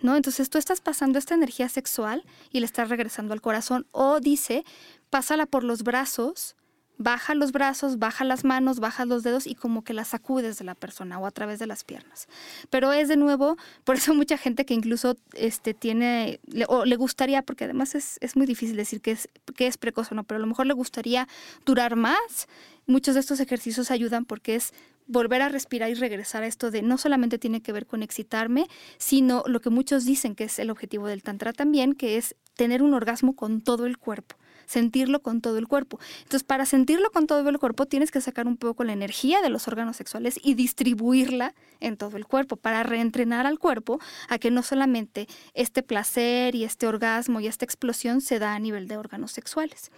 [0.01, 0.15] ¿No?
[0.15, 3.85] Entonces tú estás pasando esta energía sexual y le estás regresando al corazón.
[3.91, 4.65] O dice,
[5.09, 6.55] pásala por los brazos,
[7.01, 10.65] baja los brazos, baja las manos, baja los dedos y como que la sacudes de
[10.65, 12.27] la persona o a través de las piernas.
[12.69, 17.41] Pero es de nuevo, por eso mucha gente que incluso este, tiene, o le gustaría,
[17.41, 20.37] porque además es, es muy difícil decir que es, que es precoz o no, pero
[20.37, 21.27] a lo mejor le gustaría
[21.65, 22.47] durar más.
[22.85, 24.73] Muchos de estos ejercicios ayudan porque es
[25.07, 28.67] volver a respirar y regresar a esto de no solamente tiene que ver con excitarme,
[28.97, 32.83] sino lo que muchos dicen que es el objetivo del tantra también, que es tener
[32.83, 35.99] un orgasmo con todo el cuerpo sentirlo con todo el cuerpo.
[36.19, 39.49] Entonces, para sentirlo con todo el cuerpo, tienes que sacar un poco la energía de
[39.49, 44.51] los órganos sexuales y distribuirla en todo el cuerpo para reentrenar al cuerpo a que
[44.51, 48.97] no solamente este placer y este orgasmo y esta explosión se da a nivel de
[48.97, 49.91] órganos sexuales.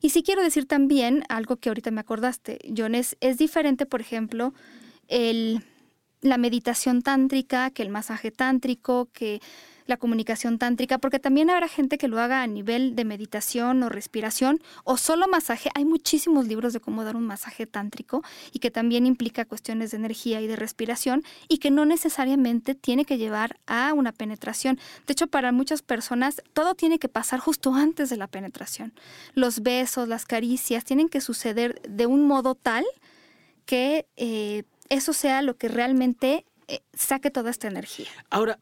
[0.00, 4.52] Y sí quiero decir también algo que ahorita me acordaste, John, es, diferente, por ejemplo,
[5.08, 5.64] el,
[6.20, 9.40] la meditación tántrica, que el masaje tántrico, que
[9.90, 13.90] la comunicación tántrica, porque también habrá gente que lo haga a nivel de meditación o
[13.90, 15.68] respiración o solo masaje.
[15.74, 18.22] Hay muchísimos libros de cómo dar un masaje tántrico
[18.52, 23.04] y que también implica cuestiones de energía y de respiración y que no necesariamente tiene
[23.04, 24.78] que llevar a una penetración.
[25.06, 28.94] De hecho, para muchas personas todo tiene que pasar justo antes de la penetración.
[29.34, 32.84] Los besos, las caricias tienen que suceder de un modo tal
[33.66, 36.44] que eh, eso sea lo que realmente
[36.92, 38.08] saque toda esta energía.
[38.30, 38.58] Ahora,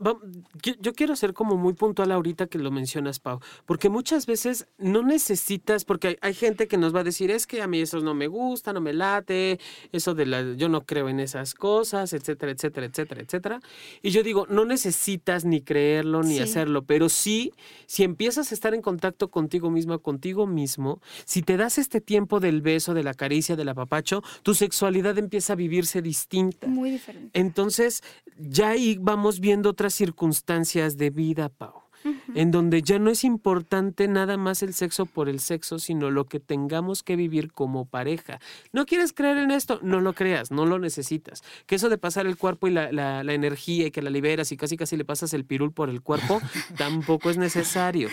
[0.63, 5.03] yo, quiero ser como muy puntual ahorita que lo mencionas, Pau, porque muchas veces no
[5.03, 8.15] necesitas, porque hay, gente que nos va a decir, es que a mí eso no
[8.15, 9.59] me gusta, no me late,
[9.93, 13.61] eso de la, yo no creo en esas cosas, etcétera, etcétera, etcétera, etcétera.
[14.03, 17.53] Y yo digo, no necesitas ni creerlo ni hacerlo, pero sí,
[17.87, 22.41] si empiezas a estar en contacto contigo misma, contigo mismo, si te das este tiempo
[22.41, 26.67] del beso, de la caricia, del apapacho, tu sexualidad empieza a vivirse distinta.
[26.67, 27.39] Muy diferente.
[27.39, 27.98] Entonces,
[28.37, 31.88] ya ahí vamos viendo otras circunstancias de vida, Pau
[32.35, 36.27] en donde ya no es importante nada más el sexo por el sexo, sino lo
[36.27, 38.41] que tengamos que vivir como pareja.
[38.73, 39.81] ¿No quieres creer en esto?
[39.83, 41.43] No lo creas, no lo necesitas.
[41.67, 44.57] Que eso de pasar el cuerpo y la, la, energía y que la liberas y
[44.57, 46.41] casi casi le pasas el pirul por el cuerpo,
[46.77, 48.09] tampoco es necesario.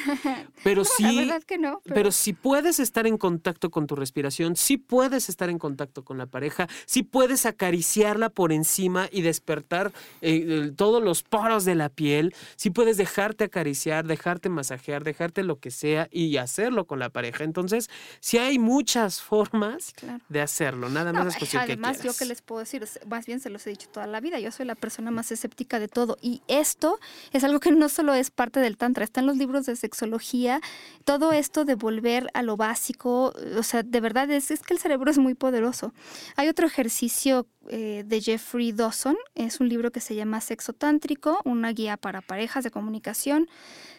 [0.63, 1.81] Pero sí, pero...
[1.83, 6.17] pero si puedes estar en contacto con tu respiración, si puedes estar en contacto con
[6.17, 11.89] la pareja, si puedes acariciarla por encima y despertar eh, todos los poros de la
[11.89, 17.09] piel, si puedes dejarte acariciar dejarte masajear, dejarte lo que sea y hacerlo con la
[17.09, 17.43] pareja.
[17.43, 19.93] Entonces, si hay muchas formas
[20.29, 23.49] de hacerlo, nada más es cuestión Además, yo que les puedo decir, más bien se
[23.49, 26.41] los he dicho toda la vida, yo soy la persona más escéptica de todo y
[26.47, 26.99] esto
[27.31, 30.61] es algo que no solo es parte del tantra, está en los libros de sexología,
[31.03, 34.79] todo esto de volver a lo básico, o sea, de verdad es, es que el
[34.79, 35.93] cerebro es muy poderoso.
[36.35, 39.17] Hay otro ejercicio eh, de Jeffrey Dawson.
[39.33, 43.49] Es un libro que se llama Sexo Tántrico, una guía para parejas de comunicación,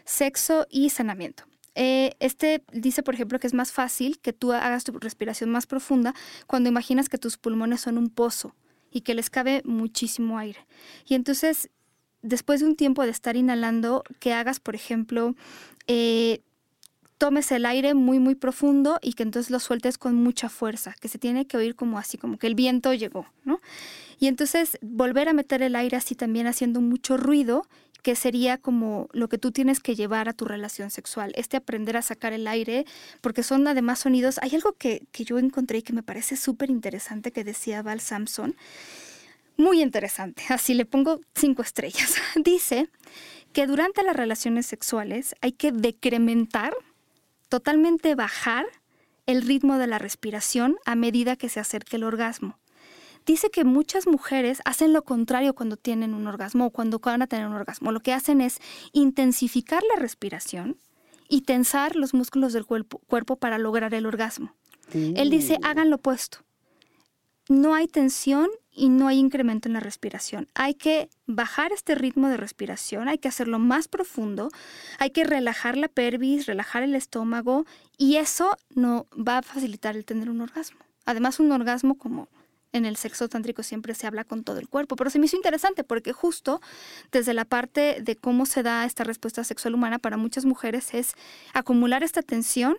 [0.06, 1.44] sexo y sanamiento.
[1.74, 5.66] Eh, este dice, por ejemplo, que es más fácil que tú hagas tu respiración más
[5.66, 6.14] profunda
[6.46, 8.54] cuando imaginas que tus pulmones son un pozo
[8.90, 10.66] y que les cabe muchísimo aire.
[11.06, 11.68] Y entonces,
[12.22, 15.34] después de un tiempo de estar inhalando, que hagas, por ejemplo,
[15.86, 16.40] eh,
[17.18, 21.08] tomes el aire muy, muy profundo y que entonces lo sueltes con mucha fuerza, que
[21.08, 23.60] se tiene que oír como así, como que el viento llegó, ¿no?
[24.18, 27.66] Y entonces volver a meter el aire así también haciendo mucho ruido,
[28.02, 31.96] que sería como lo que tú tienes que llevar a tu relación sexual, este aprender
[31.96, 32.86] a sacar el aire,
[33.20, 34.38] porque son además sonidos.
[34.42, 38.00] Hay algo que, que yo encontré y que me parece súper interesante que decía Val
[38.00, 38.56] Samson,
[39.56, 42.14] muy interesante, así le pongo cinco estrellas.
[42.36, 42.88] Dice
[43.52, 46.74] que durante las relaciones sexuales hay que decrementar
[47.48, 48.66] totalmente bajar
[49.26, 52.58] el ritmo de la respiración a medida que se acerque el orgasmo.
[53.26, 57.26] Dice que muchas mujeres hacen lo contrario cuando tienen un orgasmo o cuando van a
[57.26, 57.90] tener un orgasmo.
[57.90, 58.58] Lo que hacen es
[58.92, 60.78] intensificar la respiración
[61.28, 64.54] y tensar los músculos del cuerpo, para lograr el orgasmo.
[64.92, 66.38] Él dice, hagan lo opuesto.
[67.48, 70.46] No hay tensión y no hay incremento en la respiración.
[70.54, 74.50] Hay que bajar este ritmo de respiración, hay que hacerlo más profundo,
[74.98, 77.66] hay que relajar la pelvis, relajar el estómago
[77.98, 80.78] y eso no va a facilitar el tener un orgasmo.
[81.04, 82.28] Además, un orgasmo como
[82.76, 85.36] en el sexo tántrico siempre se habla con todo el cuerpo, pero se me hizo
[85.36, 86.60] interesante porque justo
[87.12, 91.12] desde la parte de cómo se da esta respuesta sexual humana para muchas mujeres es
[91.52, 92.78] acumular esta tensión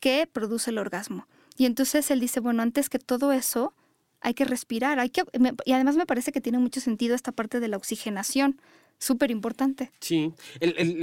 [0.00, 1.26] que produce el orgasmo.
[1.56, 3.74] Y entonces él dice, bueno, antes que todo eso,
[4.20, 5.22] hay que respirar, hay que,
[5.64, 8.60] y además me parece que tiene mucho sentido esta parte de la oxigenación,
[8.98, 9.92] súper importante.
[10.00, 10.32] Sí,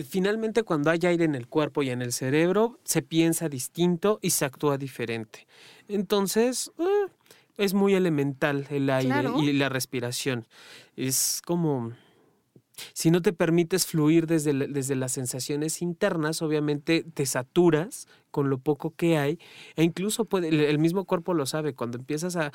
[0.09, 4.31] finalmente cuando hay aire en el cuerpo y en el cerebro, se piensa distinto y
[4.31, 5.47] se actúa diferente.
[5.87, 7.11] Entonces, eh,
[7.57, 10.47] es muy elemental el aire y la respiración.
[10.95, 11.93] Es como
[12.93, 18.57] si no te permites fluir desde, desde las sensaciones internas, obviamente te saturas con lo
[18.57, 19.39] poco que hay
[19.75, 22.51] e incluso puede, el, mismo cuerpo lo sabe, cuando empiezas a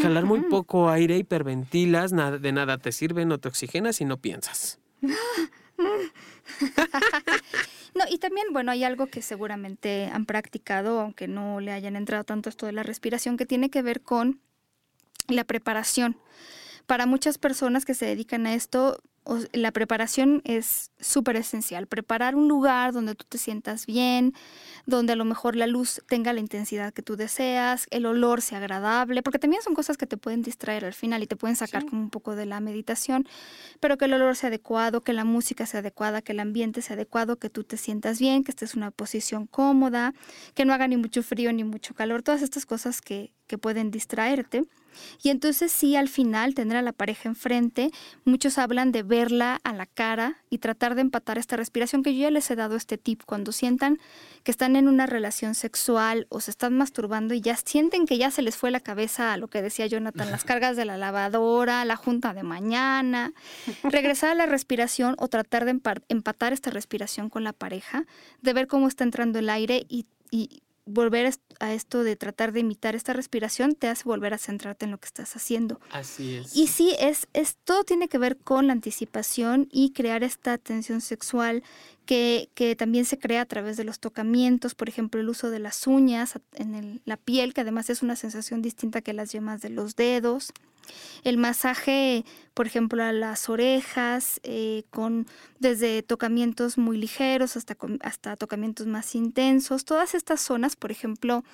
[0.00, 4.18] jalar muy poco aire, hiperventilas, nada, de nada te sirve, no te oxigenas y no
[4.18, 4.80] piensas.
[7.94, 12.24] No, y también, bueno, hay algo que seguramente han practicado, aunque no le hayan entrado
[12.24, 14.40] tanto esto de la respiración, que tiene que ver con
[15.28, 16.16] la preparación.
[16.86, 18.98] Para muchas personas que se dedican a esto,
[19.52, 21.86] la preparación es súper esencial.
[21.86, 24.34] Preparar un lugar donde tú te sientas bien,
[24.86, 28.58] donde a lo mejor la luz tenga la intensidad que tú deseas, el olor sea
[28.58, 31.86] agradable, porque también son cosas que te pueden distraer al final y te pueden sacar
[31.86, 33.26] como un poco de la meditación,
[33.80, 36.94] pero que el olor sea adecuado, que la música sea adecuada, que el ambiente sea
[36.94, 40.14] adecuado, que tú te sientas bien, que estés en una posición cómoda,
[40.54, 43.90] que no haga ni mucho frío ni mucho calor, todas estas cosas que, que pueden
[43.90, 44.64] distraerte.
[45.22, 47.90] Y entonces sí, al final, tener a la pareja enfrente,
[48.24, 52.22] muchos hablan de verla a la cara y tratar de empatar esta respiración, que yo
[52.22, 53.98] ya les he dado este tip, cuando sientan
[54.42, 58.30] que están en una relación sexual o se están masturbando y ya sienten que ya
[58.30, 61.84] se les fue la cabeza a lo que decía Jonathan, las cargas de la lavadora,
[61.84, 63.32] la junta de mañana,
[63.84, 68.04] regresar a la respiración o tratar de empatar esta respiración con la pareja,
[68.40, 71.32] de ver cómo está entrando el aire y, y volver
[71.62, 74.98] a esto de tratar de imitar esta respiración te hace volver a centrarte en lo
[74.98, 75.80] que estás haciendo.
[75.92, 76.56] Así es.
[76.56, 81.00] Y sí, es, es todo tiene que ver con la anticipación y crear esta tensión
[81.00, 81.62] sexual
[82.04, 85.60] que, que también se crea a través de los tocamientos, por ejemplo, el uso de
[85.60, 89.70] las uñas en la piel, que además es una sensación distinta que las yemas de
[89.70, 90.52] los dedos.
[91.24, 92.24] El masaje,
[92.54, 95.26] por ejemplo, a las orejas, eh, con
[95.58, 99.84] desde tocamientos muy ligeros hasta, hasta tocamientos más intensos.
[99.84, 101.44] Todas estas zonas, por ejemplo,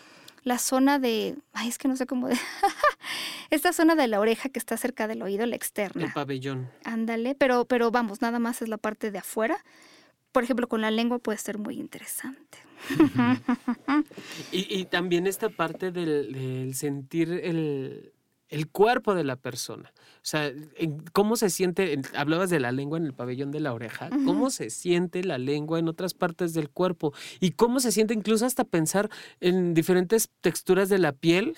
[0.45, 2.37] la zona de, ay, es que no sé cómo, de,
[3.51, 6.07] esta zona de la oreja que está cerca del oído, la externa.
[6.07, 6.71] El pabellón.
[6.85, 9.63] Ándale, pero, pero vamos, nada más es la parte de afuera.
[10.33, 12.59] Por ejemplo, con la lengua puede ser muy interesante.
[14.53, 18.13] y, y, también esta parte del sentir el,
[18.49, 19.93] el cuerpo de la persona.
[20.17, 20.53] O sea,
[21.13, 24.71] cómo se siente, hablabas de la lengua en el pabellón de la oreja, cómo se
[24.71, 29.11] siente la lengua en otras partes del cuerpo y cómo se siente incluso hasta pensar
[29.41, 31.57] en diferentes texturas de la piel.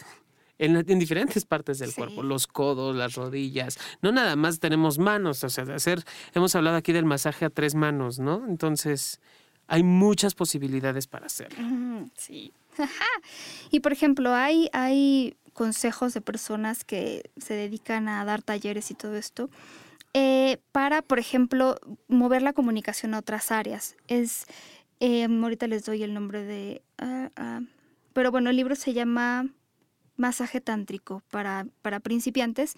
[0.62, 5.48] En, diferentes partes del cuerpo, los codos, las rodillas, no nada más tenemos manos, o
[5.48, 8.44] sea, de hacer, hemos hablado aquí del masaje a tres manos, ¿no?
[8.46, 9.22] Entonces,
[9.68, 11.56] hay muchas posibilidades para hacerlo.
[12.14, 12.52] Sí.
[13.70, 18.94] y por ejemplo, hay, hay consejos de personas que se dedican a dar talleres y
[18.94, 19.50] todo esto,
[20.14, 21.76] eh, para, por ejemplo,
[22.08, 23.94] mover la comunicación a otras áreas.
[24.08, 24.46] Es,
[25.00, 26.80] eh, ahorita les doy el nombre de...
[26.96, 27.60] Ah, ah,
[28.14, 29.50] pero bueno, el libro se llama
[30.16, 32.76] Masaje Tántrico para, para principiantes.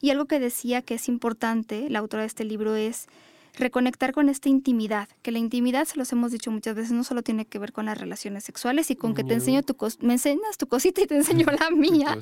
[0.00, 3.08] Y algo que decía que es importante, la autora de este libro, es
[3.54, 7.22] reconectar con esta intimidad, que la intimidad, se los hemos dicho muchas veces, no solo
[7.22, 10.56] tiene que ver con las relaciones sexuales y con que te enseño tu me enseñas
[10.58, 12.18] tu cosita y te enseño la mía,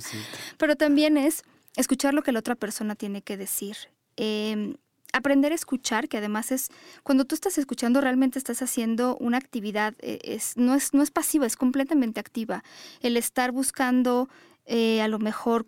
[0.57, 1.43] pero también es
[1.77, 3.77] escuchar lo que la otra persona tiene que decir.
[4.17, 4.77] Em,
[5.13, 6.69] aprender a escuchar, que además es,
[7.03, 11.11] cuando tú estás escuchando, realmente estás haciendo una actividad, eh, es, no, es, no es
[11.11, 12.63] pasiva, es completamente activa.
[13.01, 14.29] El estar buscando
[14.67, 15.67] eh, a lo mejor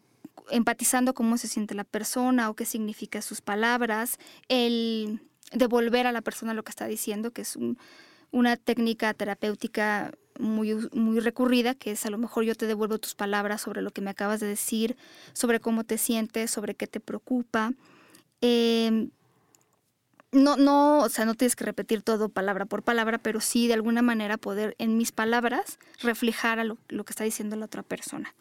[0.50, 5.20] empatizando cómo se siente la persona o qué significa sus palabras, el
[5.50, 7.58] devolver a la persona lo que está diciendo, que es
[8.30, 13.14] una técnica terapéutica muy, muy recurrida, que es a lo mejor yo te devuelvo tus
[13.14, 14.96] palabras sobre lo que me acabas de decir,
[15.32, 17.72] sobre cómo te sientes, sobre qué te preocupa.
[18.40, 19.10] Em,
[20.32, 23.74] no, no, o sea, no tienes que repetir todo palabra por palabra, pero sí de
[23.74, 27.82] alguna manera poder en mis palabras reflejar a lo, lo que está diciendo la otra
[27.82, 28.34] persona.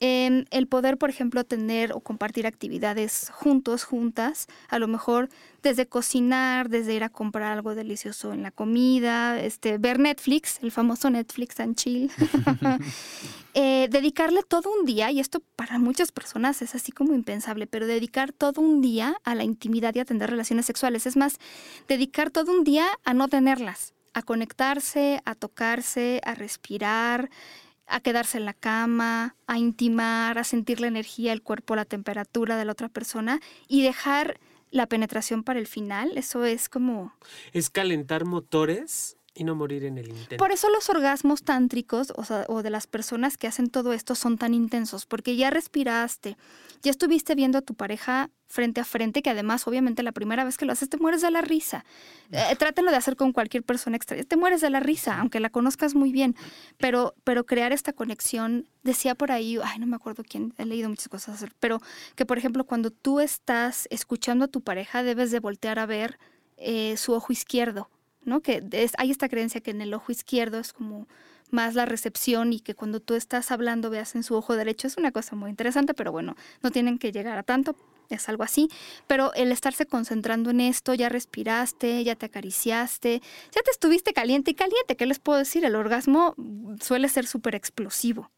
[0.00, 5.28] El poder, por ejemplo, tener o compartir actividades juntos, juntas, a lo mejor
[5.62, 10.72] desde cocinar, desde ir a comprar algo delicioso en la comida, este, ver Netflix, el
[10.72, 12.10] famoso Netflix and chill,
[13.54, 17.86] eh, dedicarle todo un día, y esto para muchas personas es así como impensable, pero
[17.86, 21.38] dedicar todo un día a la intimidad y a tener relaciones sexuales, es más,
[21.88, 27.30] dedicar todo un día a no tenerlas, a conectarse, a tocarse, a respirar,
[27.86, 32.56] a quedarse en la cama, a intimar, a sentir la energía, el cuerpo, la temperatura
[32.56, 36.12] de la otra persona y dejar la penetración para el final.
[36.16, 37.14] Eso es como...
[37.52, 40.36] Es calentar motores y no morir en el intento.
[40.36, 44.38] Por eso los orgasmos tántricos o, o, de las personas que hacen todo esto son
[44.38, 46.36] tan intensos, porque ya respiraste,
[46.82, 50.56] ya estuviste viendo a tu pareja frente a frente, que además obviamente la primera vez
[50.56, 51.84] que lo haces te mueres de la risa.
[52.30, 55.50] Eh, trátenlo de hacer con cualquier persona extraña, te mueres de la risa, aunque la
[55.50, 56.36] conozcas muy bien,
[56.78, 60.88] pero, pero crear esta conexión, decía por ahí, ay, no me acuerdo quién, he leído
[60.88, 61.80] muchas cosas, pero
[62.14, 66.18] que por ejemplo cuando tú estás escuchando a tu pareja debes de voltear a ver
[66.56, 67.90] eh, su ojo izquierdo
[68.24, 68.40] ¿no?
[68.40, 68.62] Que
[68.96, 71.06] hay esta creencia que en el ojo izquierdo es como
[71.50, 74.96] más la recepción y que cuando tú estás hablando veas en su ojo derecho es
[74.96, 77.76] una cosa muy interesante, pero bueno, no tienen que llegar a tanto,
[78.08, 78.68] es algo así,
[79.06, 83.22] pero el estarse concentrando en esto, ya respiraste, ya te acariciaste,
[83.54, 85.64] ya te estuviste caliente y caliente, ¿qué les puedo decir?
[85.64, 86.34] El orgasmo
[86.80, 88.30] suele ser súper explosivo.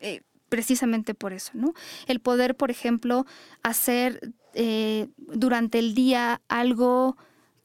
[0.00, 1.74] Eh, precisamente por eso, ¿no?
[2.06, 3.26] El poder, por ejemplo,
[3.62, 7.16] hacer eh, durante el día algo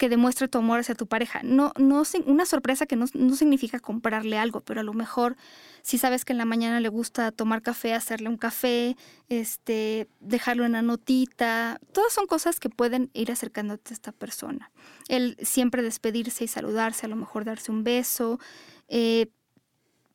[0.02, 1.42] que demuestre tu amor hacia tu pareja.
[1.44, 5.38] No, no, una sorpresa que no, significa comprarle algo, pero a lo mejor
[5.84, 8.98] si sabes que en la mañana le gusta tomar café, hacerle un café,
[9.30, 14.72] este, dejarlo en la notita, todas son cosas que pueden ir acercándote a esta persona.
[15.08, 18.40] El siempre despedirse y saludarse, a lo mejor darse un beso,
[18.88, 19.28] eh,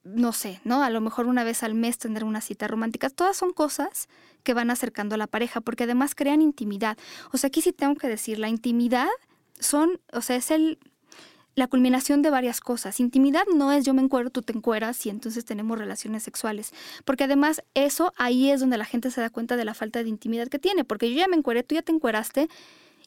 [0.02, 0.82] no sé, ¿no?
[0.82, 3.08] A lo mejor una vez al mes tener una cita romántica.
[3.08, 4.08] Todas son cosas
[4.42, 6.98] que van acercando a la pareja porque además crean intimidad.
[7.30, 9.06] O sea, aquí sí tengo que decir, la intimidad
[9.60, 10.78] son, o sea, es el
[11.56, 13.00] la culminación de varias cosas.
[13.00, 16.72] Intimidad no es yo me encuero, tú te encueras y entonces tenemos relaciones sexuales.
[17.06, 20.10] Porque además eso ahí es donde la gente se da cuenta de la falta de
[20.10, 20.84] intimidad que tiene.
[20.84, 22.48] Porque yo ya me encueré, tú ya te encueraste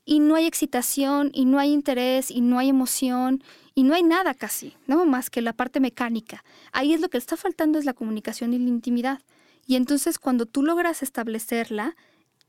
[0.04, 3.44] y no hay excitación y no hay interés y no hay emoción
[3.76, 5.06] y no hay nada casi, ¿no?
[5.06, 6.44] Más que la parte mecánica.
[6.72, 9.20] Ahí es lo que está faltando es la comunicación y la intimidad.
[9.68, 11.96] Y entonces cuando tú logras establecerla,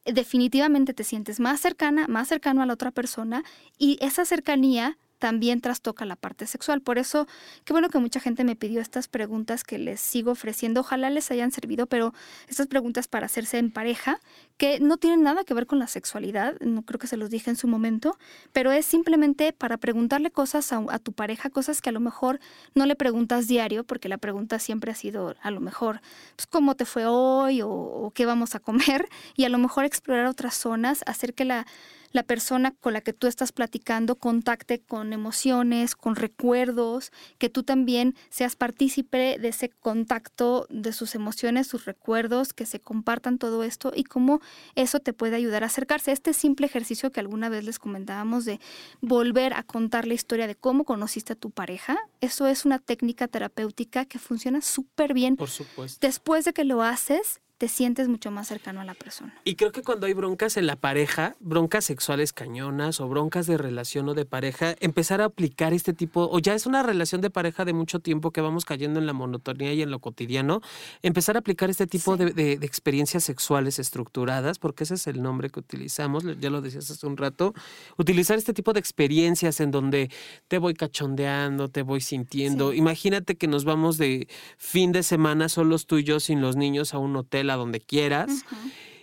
[0.05, 3.45] definitivamente te sientes más cercana, más cercano a la otra persona
[3.79, 6.81] y esa cercanía también trastoca la parte sexual.
[6.81, 7.29] Por eso,
[7.65, 10.81] qué bueno que mucha gente me pidió estas preguntas que les sigo ofreciendo.
[10.81, 12.13] Ojalá les hayan servido, pero
[12.49, 14.19] estas preguntas para hacerse en pareja,
[14.57, 17.51] que no tienen nada que ver con la sexualidad, no creo que se los dije
[17.51, 18.19] en su momento,
[18.53, 22.41] pero es simplemente para preguntarle cosas a, tu pareja, cosas que a lo mejor
[22.75, 26.01] no le preguntas diario, porque la pregunta siempre ha sido a lo mejor,
[26.35, 27.61] pues, ¿cómo te fue hoy?
[27.63, 29.07] o, o qué vamos a comer,
[29.37, 31.67] y a lo mejor explorar otras zonas, hacer que la
[32.13, 37.63] la persona con la que tú estás platicando contacte con emociones, con recuerdos, que tú
[37.63, 43.63] también seas partícipe de ese contacto de sus emociones, sus recuerdos, que se compartan todo
[43.63, 44.41] esto y cómo
[44.75, 46.13] eso te puede ayudar a acercarse.
[46.13, 48.61] Este simple ejercicio que alguna vez les comentábamos de
[49.01, 53.29] volver a contar la historia de cómo conociste a tu pareja, eso es una técnica
[53.29, 55.37] terapéutica que funciona súper bien.
[55.37, 55.99] Por supuesto.
[56.07, 59.35] Después de que lo haces, te sientes mucho más cercano a la persona.
[59.45, 63.59] Y creo que cuando hay broncas en la pareja, broncas sexuales cañonas o broncas de
[63.59, 67.29] relación o de pareja, empezar a aplicar este tipo, o ya es una relación de
[67.29, 70.63] pareja de mucho tiempo que vamos cayendo en la monotonía y en lo cotidiano,
[71.03, 75.61] empezar a aplicar este tipo de, experiencias sexuales estructuradas, porque ese es el nombre que
[75.61, 77.53] utilizamos, ya lo decías hace un rato,
[77.99, 80.11] utilizar este tipo de experiencias en donde
[80.49, 82.73] te voy cachondeando, te voy sintiendo.
[82.73, 86.95] Imagínate que nos vamos de fin de semana solos tú y yo sin los niños
[86.95, 88.45] a un hotel donde quieras.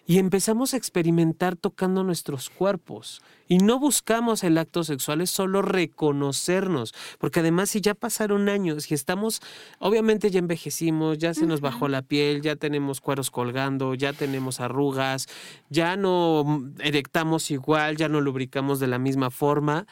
[0.10, 3.22] Y empezamos a experimentar tocando nuestros cuerpos.
[3.50, 6.94] Y no buscamos el acto sexual, es solo reconocernos.
[7.20, 9.42] Porque además, si ya pasaron años y estamos,
[9.80, 14.62] obviamente ya envejecimos, ya se nos bajó la piel, ya tenemos cueros colgando, ya tenemos
[14.62, 15.28] arrugas,
[15.70, 19.88] ya no erectamos igual, ya no lubricamos de la misma forma.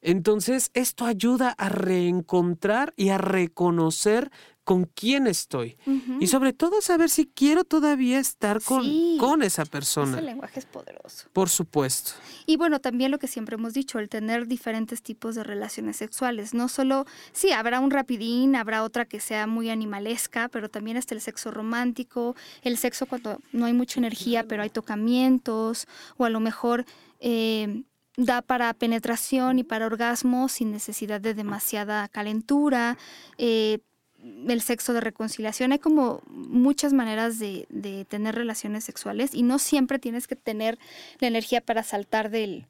[0.00, 4.30] Entonces, esto ayuda a reencontrar y a reconocer
[4.68, 5.78] con quién estoy.
[6.20, 8.84] Y sobre todo saber si quiero todavía estar con,
[9.16, 10.18] con esa persona.
[10.18, 11.26] Ese lenguaje es poderoso.
[11.32, 12.10] Por supuesto.
[12.44, 16.52] Y bueno, también lo que siempre hemos dicho, el tener diferentes tipos de relaciones sexuales.
[16.52, 21.14] No solo, sí, habrá un rapidín, habrá otra que sea muy animalesca, pero también está
[21.14, 25.86] el sexo romántico, el sexo cuando no hay mucha energía, pero hay tocamientos,
[26.18, 26.84] o a lo mejor...
[27.20, 27.84] Eh,
[28.20, 32.98] da para penetración y para orgasmo sin necesidad de demasiada calentura.
[33.38, 33.78] Eh,
[34.22, 35.72] el sexo de reconciliación.
[35.72, 37.66] Hay como muchas maneras de,
[38.08, 40.78] tener relaciones sexuales y no siempre tienes que tener
[41.20, 42.66] la energía para saltar del,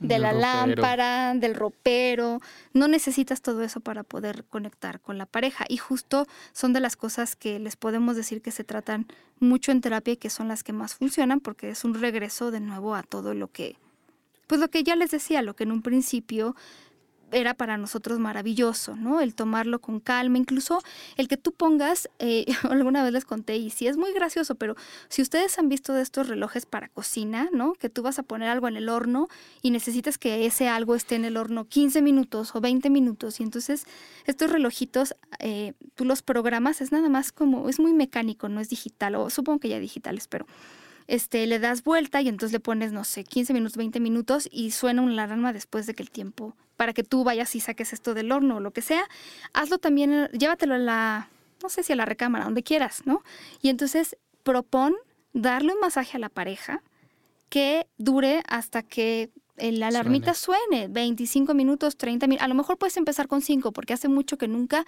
[0.00, 2.40] de la lámpara, del ropero.
[2.72, 5.64] No necesitas todo eso para poder conectar con la pareja.
[5.68, 9.06] Y justo son de las cosas que les podemos decir que se tratan
[9.40, 12.60] mucho en terapia y que son las que más funcionan porque es un regreso de
[12.60, 13.76] nuevo a todo lo que,
[14.46, 16.56] pues lo que ya les decía, lo que en un principio
[17.32, 19.20] era para nosotros maravilloso, ¿no?
[19.20, 20.82] El tomarlo con calma, incluso
[21.16, 24.76] el que tú pongas, eh, alguna vez les conté, y sí es muy gracioso, pero
[25.08, 27.74] si ustedes han visto de estos relojes para cocina, ¿no?
[27.74, 29.28] Que tú vas a poner algo en el horno
[29.62, 33.42] y necesitas que ese algo esté en el horno 15 minutos o 20 minutos, y
[33.42, 33.86] entonces
[34.26, 38.68] estos relojitos, eh, tú los programas, es nada más como, es muy mecánico, no es
[38.68, 40.46] digital, o supongo que ya digitales, pero
[41.06, 44.70] este, le das vuelta y entonces le pones, no sé, 15 minutos, 20 minutos y
[44.70, 48.14] suena una alarma después de que el tiempo, para que tú vayas y saques esto
[48.14, 49.04] del horno o lo que sea.
[49.52, 51.28] Hazlo también, llévatelo a la,
[51.62, 53.22] no sé si a la recámara, donde quieras, ¿no?
[53.60, 54.94] Y entonces propon
[55.32, 56.82] darle un masaje a la pareja
[57.48, 62.44] que dure hasta que la alarmita suene, 25 minutos, 30 minutos.
[62.44, 64.84] A lo mejor puedes empezar con 5 porque hace mucho que nunca,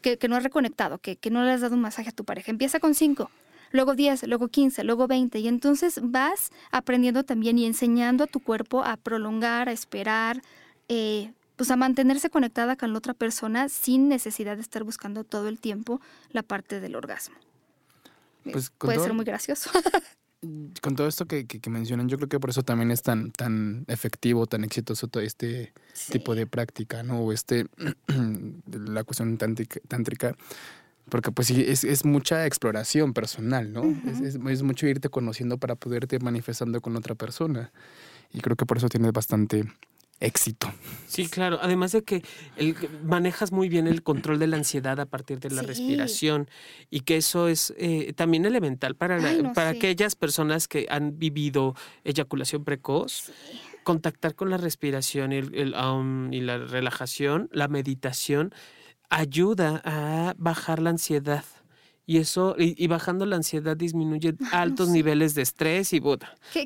[0.00, 2.24] que, que no has reconectado, que, que no le has dado un masaje a tu
[2.24, 2.50] pareja.
[2.50, 3.30] Empieza con 5
[3.70, 5.38] luego 10, luego 15, luego 20.
[5.38, 10.42] Y entonces vas aprendiendo también y enseñando a tu cuerpo a prolongar, a esperar,
[10.88, 15.48] eh, pues a mantenerse conectada con la otra persona sin necesidad de estar buscando todo
[15.48, 16.00] el tiempo
[16.30, 17.36] la parte del orgasmo.
[18.44, 19.70] Pues Puede ser muy gracioso.
[20.82, 24.46] con todo esto que, mencionan, yo creo que por eso también es tan, tan efectivo,
[24.46, 25.72] tan exitoso todo este
[26.10, 27.20] tipo de práctica, ¿no?
[27.20, 27.66] O este,
[28.66, 30.36] la cuestión tántrica,
[31.10, 33.84] porque pues sí, es, es mucha exploración personal, ¿no?
[34.10, 37.72] es, es, mucho irte conociendo para poderte manifestando con otra persona.
[38.32, 39.64] Y creo que por eso tiene bastante
[40.20, 40.72] éxito.
[41.06, 41.58] Sí, claro.
[41.62, 42.22] Además de que
[42.56, 46.48] el, manejas muy bien el control de la ansiedad a partir de la respiración
[46.90, 49.18] y que eso es eh, también elemental para,
[49.54, 53.30] para aquellas personas que han vivido eyaculación precoz.
[53.84, 58.52] Contactar con la respiración y, y la relajación, la meditación,
[59.10, 61.44] ayuda a bajar la ansiedad
[62.08, 66.00] y eso, y, bajando la ansiedad disminuye altos niveles de estrés y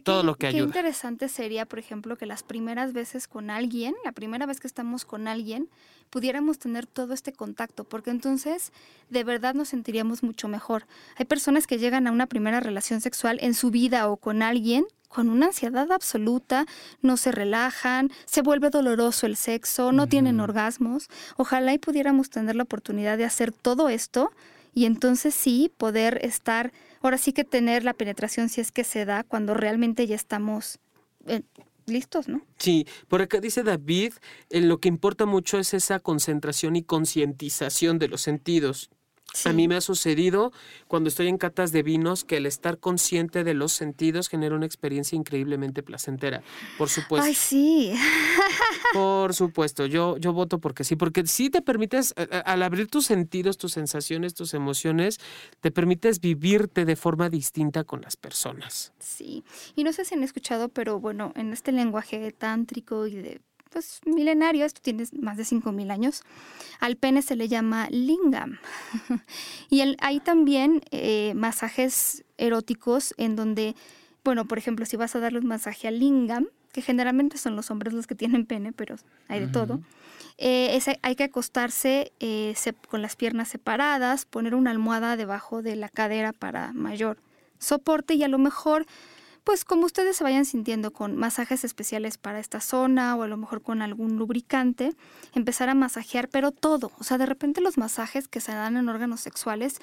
[0.05, 0.61] todo lo que ayuda.
[0.61, 4.69] Qué interesante sería, por ejemplo, que las primeras veces con alguien, la primera vez que
[4.69, 5.69] estamos con alguien,
[6.11, 8.71] pudiéramos tener todo este contacto, porque entonces
[9.11, 10.87] de verdad nos sentiríamos mucho mejor.
[11.17, 14.85] Hay personas que llegan a una primera relación sexual en su vida o con alguien
[15.13, 16.67] con una ansiedad absoluta,
[17.03, 21.09] no se relajan, se vuelve doloroso el sexo, no tienen orgasmos.
[21.37, 24.33] Ojalá y pudiéramos tener la oportunidad de hacer todo esto
[24.73, 29.05] y entonces sí poder estar, ahora sí que tener la penetración si es que se
[29.05, 30.79] da cuando realmente ya estamos
[31.27, 31.43] eh,
[31.85, 32.41] listos, ¿no?
[32.59, 34.15] Sí, por acá dice David,
[34.49, 38.91] eh, lo que importa mucho es esa concentración y concientización de los sentidos.
[39.45, 40.53] A mí me ha sucedido
[40.89, 44.67] cuando estoy en catas de vinos que el estar consciente de los sentidos genera una
[44.67, 46.43] experiencia increíblemente placentera.
[46.79, 47.27] Por supuesto.
[47.27, 47.95] Ay, sí.
[48.93, 52.15] Por supuesto, yo, yo voto porque sí, porque sí te permites,
[52.45, 55.19] al abrir tus sentidos, tus sensaciones, tus emociones,
[55.61, 58.93] te permites vivirte de forma distinta con las personas.
[58.99, 63.41] Sí, y no sé si han escuchado, pero bueno, en este lenguaje tántrico y de
[63.73, 66.23] pues milenario, esto tiene más de 5.000 años,
[66.81, 68.59] al pene se le llama lingam.
[69.71, 73.75] y el, hay también eh, masajes eróticos en donde,
[74.25, 77.71] bueno, por ejemplo, si vas a darle un masaje al lingam, que generalmente son los
[77.71, 78.97] hombres los que tienen pene, pero
[79.29, 79.81] hay de todo,
[80.39, 82.55] eh, hay que acostarse eh,
[82.89, 87.19] con las piernas separadas, poner una almohada debajo de la cadera para mayor
[87.59, 88.87] soporte y a lo mejor
[89.45, 93.37] pues como ustedes se vayan sintiendo con masajes especiales para esta zona o a lo
[93.37, 94.95] mejor con algún lubricante,
[95.35, 98.89] empezar a masajear, pero todo, o sea, de repente los masajes que se dan en
[98.89, 99.81] órganos sexuales,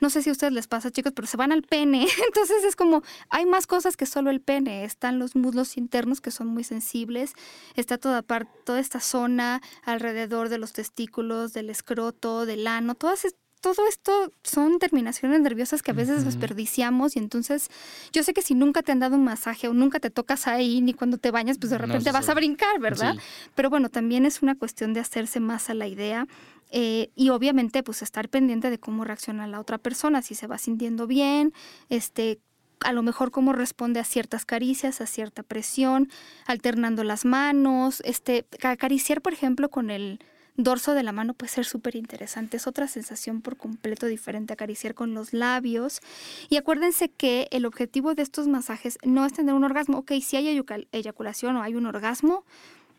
[0.00, 2.76] no sé si a ustedes les pasa chicos, pero se van al pene, entonces es
[2.76, 6.64] como, hay más cosas que solo el pene, están los muslos internos que son muy
[6.64, 7.32] sensibles,
[7.76, 13.24] está toda, parte, toda esta zona alrededor de los testículos, del escroto, del ano, todas
[13.62, 17.70] todo esto son terminaciones nerviosas que a veces desperdiciamos y entonces
[18.12, 20.80] yo sé que si nunca te han dado un masaje o nunca te tocas ahí
[20.80, 23.14] ni cuando te bañas, pues de repente vas a brincar, ¿verdad?
[23.54, 26.26] Pero bueno, también es una cuestión de hacerse más a la idea
[26.72, 30.58] eh, y obviamente pues estar pendiente de cómo reacciona la otra persona, si se va
[30.58, 31.54] sintiendo bien,
[31.88, 32.40] este
[32.80, 36.10] a lo mejor cómo responde a ciertas caricias, a cierta presión,
[36.46, 40.18] alternando las manos, este acariciar por ejemplo con el
[40.56, 42.56] dorso de la mano puede ser súper interesante.
[42.56, 46.00] Es otra sensación por completo diferente, acariciar con los labios.
[46.48, 49.98] Y acuérdense que el objetivo de estos masajes no es tener un orgasmo.
[49.98, 52.44] Ok, si hay eyaculación o hay un orgasmo,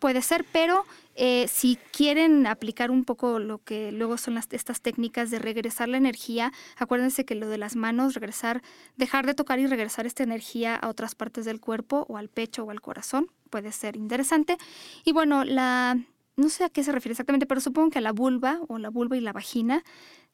[0.04, 0.84] puede ser, pero
[1.16, 5.95] eh, si quieren aplicar un poco lo que luego son estas técnicas de regresar la
[5.95, 8.62] energía, acuérdense que lo de las manos, regresar,
[8.97, 12.66] dejar de tocar y regresar esta energía a otras partes del cuerpo o al pecho
[12.66, 14.58] o al corazón, puede ser interesante.
[15.06, 15.97] Y bueno, la,
[16.36, 18.90] no sé a qué se refiere exactamente, pero supongo que a la vulva o la
[18.90, 19.84] vulva y la vagina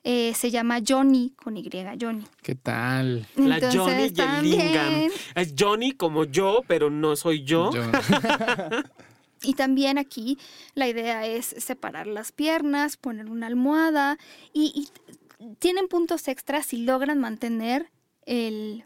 [0.03, 1.69] eh, se llama Johnny con Y,
[1.99, 2.25] Johnny.
[2.41, 3.27] ¿Qué tal?
[3.35, 5.11] La Johnny y el Lingam.
[5.35, 7.71] Es Johnny como yo, pero no soy yo.
[9.41, 10.37] y también aquí
[10.73, 14.17] la idea es separar las piernas, poner una almohada
[14.53, 14.87] y
[15.59, 17.91] tienen puntos extras si logran mantener
[18.25, 18.85] el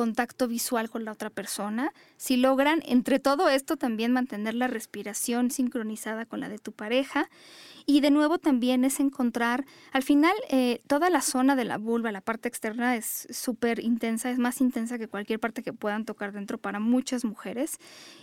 [0.00, 5.50] contacto visual con la otra persona, si logran entre todo esto también mantener la respiración
[5.50, 7.28] sincronizada con la de tu pareja.
[7.84, 12.12] Y de nuevo también es encontrar, al final eh, toda la zona de la vulva,
[12.12, 16.32] la parte externa es súper intensa, es más intensa que cualquier parte que puedan tocar
[16.32, 17.76] dentro para muchas mujeres.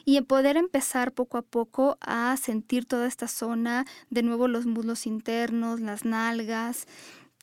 [0.04, 5.06] Y poder empezar poco a poco a sentir toda esta zona, de nuevo los muslos
[5.06, 6.88] internos, las nalgas,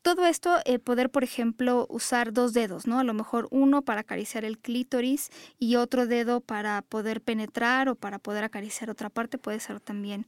[0.05, 2.99] todo esto, eh, poder, por ejemplo, usar dos dedos, ¿no?
[2.99, 7.95] A lo mejor uno para acariciar el clítoris y otro dedo para poder penetrar o
[7.95, 10.27] para poder acariciar otra parte puede ser también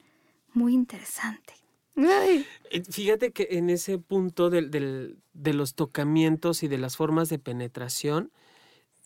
[0.55, 1.53] muy interesante.
[1.95, 8.33] Eh, fíjate que en ese punto de los tocamientos y de las formas de penetración,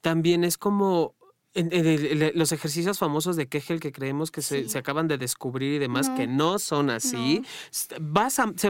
[0.02, 1.16] también es como
[1.54, 6.08] en, los ejercicios famosos de Kegel que creemos que se, acaban de descubrir y demás,
[6.10, 6.58] que no.
[6.58, 7.98] son así, se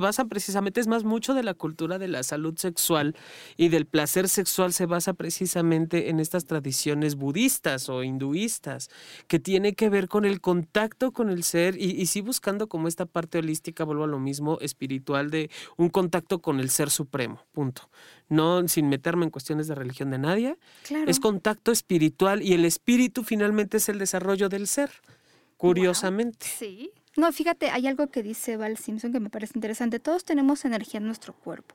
[0.01, 3.16] basan precisamente, es más, mucho de la cultura de la salud sexual
[3.57, 8.89] y del placer sexual se basa precisamente en estas tradiciones budistas o hinduistas,
[9.26, 12.89] que tiene que ver con el contacto con el ser y, y sí buscando como
[12.89, 17.45] esta parte holística, vuelvo a lo mismo, espiritual de un contacto con el ser supremo,
[17.53, 17.91] punto
[18.31, 20.57] no sin meterme en cuestiones de religión de nadie.
[21.07, 24.91] Es contacto espiritual y el espíritu finalmente es el desarrollo del ser.
[25.59, 26.47] curiosamente.
[26.47, 26.91] Sí.
[27.16, 29.99] No, fíjate, hay algo que dice Val Simpson que me parece interesante.
[29.99, 31.74] Todos tenemos energía en nuestro cuerpo.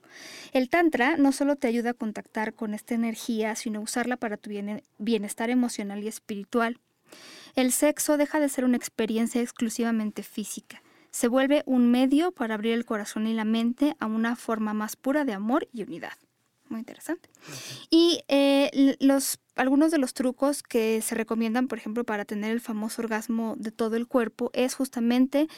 [0.52, 4.50] El Tantra no solo te ayuda a contactar con esta energía, sino usarla para tu
[4.98, 6.80] bienestar emocional y espiritual.
[7.54, 10.82] El sexo deja de ser una experiencia exclusivamente física.
[11.10, 14.96] Se vuelve un medio para abrir el corazón y la mente a una forma más
[14.96, 16.12] pura de amor y unidad.
[16.68, 17.28] Muy interesante.
[17.90, 22.60] Y eh, los, algunos de los trucos que se recomiendan, por ejemplo, para tener el
[22.60, 25.48] famoso orgasmo de todo el cuerpo, es justamente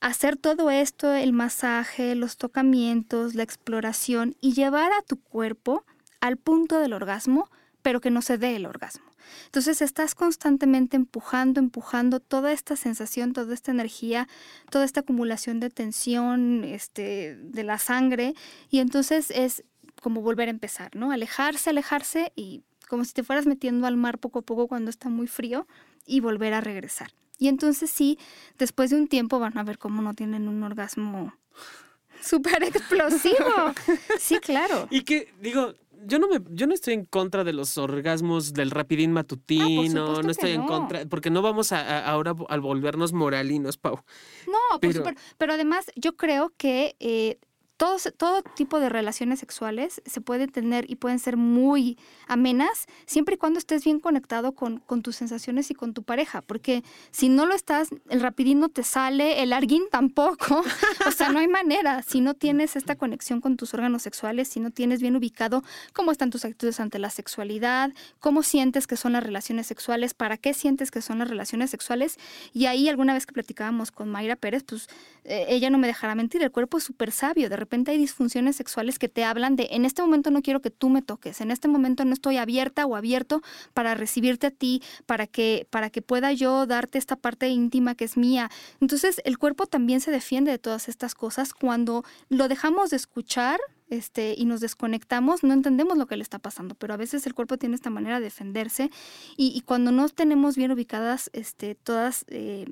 [0.00, 5.84] hacer todo esto, el masaje, los tocamientos, la exploración y llevar a tu cuerpo
[6.20, 7.50] al punto del orgasmo,
[7.82, 9.04] pero que no se dé el orgasmo.
[9.46, 14.28] Entonces estás constantemente empujando, empujando toda esta sensación, toda esta energía,
[14.70, 18.34] toda esta acumulación de tensión este, de la sangre
[18.70, 19.64] y entonces es
[20.02, 21.10] como volver a empezar, ¿no?
[21.10, 25.08] Alejarse, alejarse y como si te fueras metiendo al mar poco a poco cuando está
[25.08, 25.66] muy frío
[26.06, 27.12] y volver a regresar.
[27.38, 28.18] Y entonces sí,
[28.58, 31.34] después de un tiempo van a ver cómo no tienen un orgasmo
[32.22, 33.34] súper explosivo.
[34.18, 34.86] Sí, claro.
[34.90, 35.74] Y que, digo,
[36.06, 40.22] yo no me, yo no estoy en contra de los orgasmos del rapidín ah, matutino,
[40.22, 44.00] no estoy en contra, porque no vamos a, ahora a volvernos moralinos, Pau.
[44.46, 45.04] No, pero,
[45.38, 47.38] pero además yo creo que eh,
[47.76, 51.98] todo, tipo de relaciones sexuales se pueden tener y pueden ser muy
[52.28, 56.84] amenas siempre y cuando estés bien conectado con, tus sensaciones y con tu pareja, porque
[57.10, 60.62] si no lo estás, el rapidín no te sale, el arguín tampoco,
[61.06, 64.60] o sea, no hay manera, si no tienes esta conexión con tus órganos sexuales, si
[64.60, 65.62] no tienes bien ubicado
[65.92, 70.36] cómo están tus actitudes ante la sexualidad, cómo sientes que son las relaciones sexuales, para
[70.36, 72.18] qué sientes que son las relaciones sexuales,
[72.52, 74.88] y ahí alguna vez que platicábamos con Mayra Pérez, pues
[75.24, 78.56] eh, ella no me dejará mentir, el cuerpo es súper sabio, de repente hay disfunciones
[78.56, 81.50] sexuales que te hablan de en este momento no quiero que tú me toques, en
[81.50, 83.42] este momento no estoy abierta o abierto
[83.72, 88.04] para recibirte a ti, para que, para que pueda yo darte esta parte íntima que
[88.04, 88.50] es mía.
[88.80, 93.60] Entonces el cuerpo también se defiende de todas estas cosas cuando lo dejamos de escuchar.
[93.90, 97.34] Este, y nos desconectamos, no entendemos lo que le está pasando, pero a veces el
[97.34, 98.90] cuerpo tiene esta manera de defenderse
[99.36, 102.64] y, cuando no tenemos bien ubicadas este, todas eh,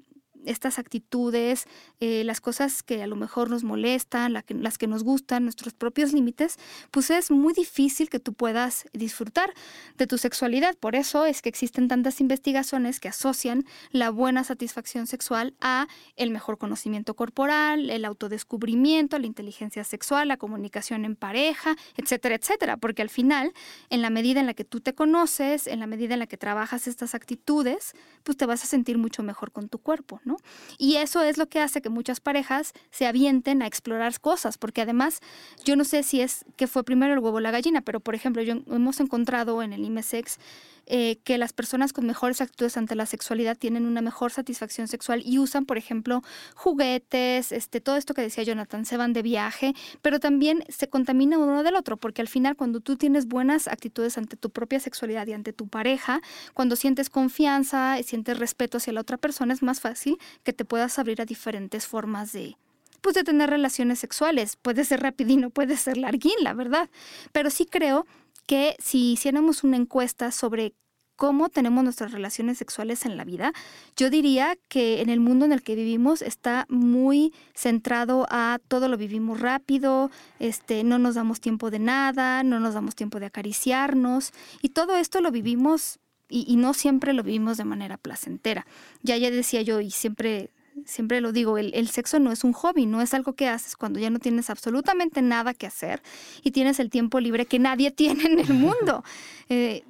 [0.47, 1.66] estas actitudes,
[2.01, 6.12] eh, las cosas que a lo mejor nos molestan, las que nos gustan, nuestros propios
[6.12, 6.59] límites,
[6.90, 9.53] pues es muy difícil que tú puedas disfrutar
[9.97, 10.76] de tu sexualidad.
[10.76, 15.86] Por eso es que existen tantas investigaciones que asocian la buena satisfacción sexual a
[16.16, 22.76] el mejor conocimiento corporal, el autodescubrimiento, la inteligencia sexual, la comunicación en pareja, etcétera, etcétera.
[22.76, 23.53] Porque al final,
[23.90, 26.36] en la medida en la que tú te conoces, en la medida en la que
[26.36, 30.32] trabajas estas actitudes, pues te vas a sentir mucho mejor con tu cuerpo, ¿no?
[30.78, 34.83] Y eso es lo que hace que muchas parejas se avienten a explorar cosas, porque
[34.83, 35.20] además
[35.64, 38.14] yo no sé si es que fue primero el huevo o la gallina, pero por
[38.14, 40.39] ejemplo, yo hemos encontrado en el IMESEX
[40.87, 45.22] eh, que las personas con mejores actitudes ante la sexualidad tienen una mejor satisfacción sexual
[45.24, 46.22] y usan, por ejemplo,
[46.55, 51.39] juguetes, este, todo esto que decía Jonathan, se van de viaje, pero también se contamina
[51.39, 55.26] uno del otro, porque al final cuando tú tienes buenas actitudes ante tu propia sexualidad
[55.28, 56.20] y ante tu pareja,
[56.55, 60.64] cuando sientes confianza y sientes respeto hacia la otra persona, es más fácil que te
[60.64, 62.57] puedas abrir a diferentes formas de,
[63.01, 64.57] pues de tener relaciones sexuales.
[64.57, 66.91] Puede ser rapidino, puede ser larguín, la verdad.
[67.33, 68.07] Pero sí creo
[68.47, 70.74] que si hiciéramos una encuesta sobre
[71.16, 73.53] cómo tenemos nuestras relaciones sexuales en la vida,
[73.97, 78.88] yo diría que en el mundo en el que vivimos está muy centrado a todo
[78.88, 83.26] lo vivimos rápido, este, no nos damos tiempo de nada, no nos damos tiempo de
[83.26, 84.32] acariciarnos
[84.62, 88.66] y todo esto lo vivimos y, y no siempre lo vivimos de manera placentera.
[89.03, 90.51] Ya ya decía yo y siempre
[90.85, 93.99] siempre lo digo, el, sexo no es un hobby, no es algo que haces cuando
[93.99, 96.03] ya no tienes absolutamente nada que hacer
[96.43, 99.05] y tienes el tiempo libre que nadie tiene en el mundo.
[99.49, 99.85] Eh,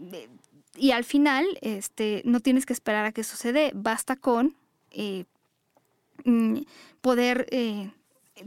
[0.76, 4.57] y al final, este, no tienes que esperar a que sucede, basta con
[4.91, 5.24] eh,
[6.24, 6.62] mm,
[7.01, 7.93] poder eh,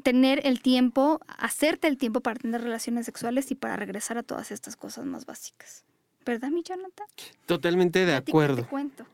[0.04, 4.52] tener el tiempo, hacerte el tiempo para tener relaciones sexuales y para regresar a todas
[4.52, 5.86] estas cosas más básicas.
[6.26, 7.08] ¿Verdad, mi Jonathan?
[7.46, 8.64] Totalmente de acuerdo.
[8.64, 9.06] Te cuento.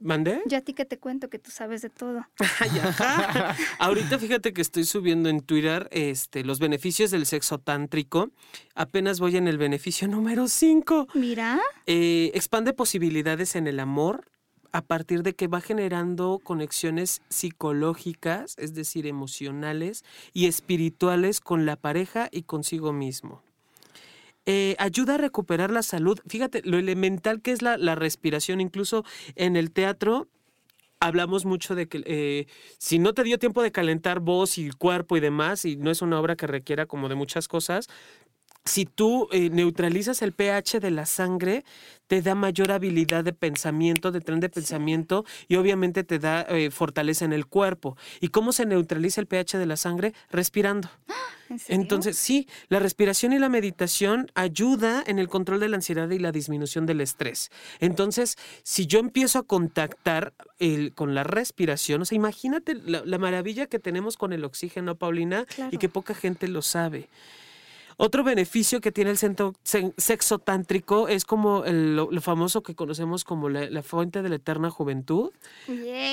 [0.00, 0.40] ¿Mandé?
[0.46, 2.24] Ya a ti que te cuento que tú sabes de todo.
[3.78, 8.30] Ahorita fíjate que estoy subiendo en Twitter este, los beneficios del sexo tántrico.
[8.74, 11.08] Apenas voy en el beneficio número 5.
[11.14, 11.60] Mira.
[11.86, 14.30] Eh, expande posibilidades en el amor
[14.72, 21.76] a partir de que va generando conexiones psicológicas, es decir, emocionales y espirituales con la
[21.76, 23.42] pareja y consigo mismo.
[24.50, 26.18] Eh, ayuda a recuperar la salud.
[26.26, 30.26] Fíjate, lo elemental que es la, respiración, incluso en el teatro.
[31.00, 32.46] Hablamos mucho de que eh,
[32.78, 36.00] si no te dio tiempo de calentar voz y cuerpo y demás, y no es
[36.00, 37.88] una obra que requiera como de muchas cosas,
[38.68, 41.64] si tú eh, neutralizas el pH de la sangre,
[42.06, 46.70] te da mayor habilidad de pensamiento, de tren de pensamiento y obviamente te da eh,
[46.70, 47.96] fortaleza en el cuerpo.
[48.20, 50.14] ¿Y cómo se neutraliza el pH de la sangre?
[50.30, 50.88] Respirando.
[51.68, 56.18] Entonces, sí, la respiración y la meditación ayuda en el control de la ansiedad y
[56.18, 57.50] la disminución del estrés.
[57.80, 63.66] Entonces, si yo empiezo a contactar el, con la respiración, o sea, imagínate la, maravilla
[63.66, 67.08] que tenemos con el oxígeno, Paulina, y que poca gente lo sabe.
[68.00, 69.18] Otro beneficio que tiene el
[69.96, 75.32] sexo tántrico es como lo, famoso que conocemos como la, fuente de la eterna juventud.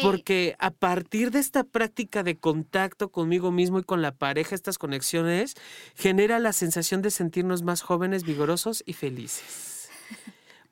[0.02, 4.80] Porque a partir de esta práctica de contacto conmigo mismo y con la pareja, estas
[4.80, 5.54] conexiones,
[5.94, 9.75] genera la sensación de sentirnos más jóvenes, vigorosos y felices.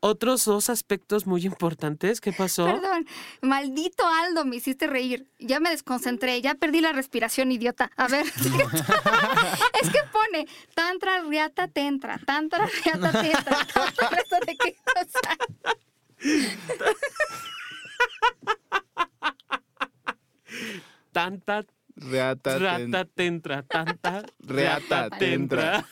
[0.06, 2.20] Otros dos aspectos muy importantes.
[2.20, 2.66] ¿Qué pasó?
[2.66, 3.08] Perdón,
[3.42, 5.30] maldito Aldo, me hiciste reír.
[5.40, 7.90] Ya me desconcentré, ya perdí la respiración, idiota.
[7.96, 8.26] A ver.
[9.82, 10.46] es que pone
[10.76, 13.62] tantra riata tentra, tantra riata tentra.
[14.46, 15.38] ¿De qué cosa?
[21.14, 25.86] Tanta reata, reata tentra, tanta reata tentra.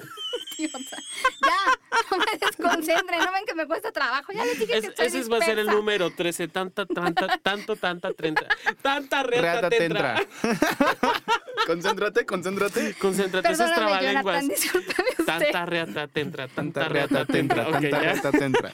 [0.57, 1.79] Ya,
[2.11, 4.31] no me desconcentre, no ven que me cuesta trabajo.
[4.33, 7.75] Ya les dije que estoy Ese va a ser el número 13, tanta, tanta, tanto,
[7.75, 8.45] tanta, treinta.
[8.81, 10.25] Tanta reata, tentra.
[11.67, 12.95] concéntrate, concéntrate.
[12.95, 14.45] Concéntrate, eso es trabalenguas.
[15.25, 17.71] Tanta reata, tentra, tanta reata, tentra.
[17.71, 18.73] Tanta reata.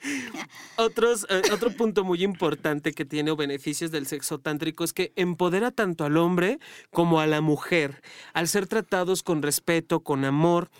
[0.76, 5.12] Otros, eh, otro punto muy importante que tiene o beneficios del sexo tántrico es que
[5.16, 6.58] empodera tanto al hombre
[6.90, 8.00] como a la mujer
[8.32, 10.70] al ser tratados con respeto, con amor.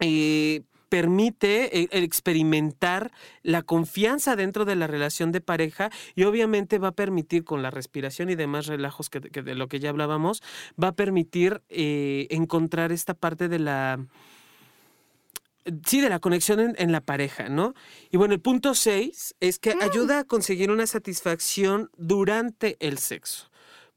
[0.00, 3.12] Eh, permite eh, experimentar
[3.44, 7.70] la confianza dentro de la relación de pareja y obviamente va a permitir con la
[7.70, 10.42] respiración y demás relajos que, de lo que ya hablábamos,
[10.82, 14.00] va a permitir encontrar esta parte de la
[15.86, 17.74] sí, de la conexión en, la pareja, ¿no?
[18.10, 19.82] Y bueno, el punto seis es que mm.
[19.82, 23.49] ayuda a conseguir una satisfacción durante el sexo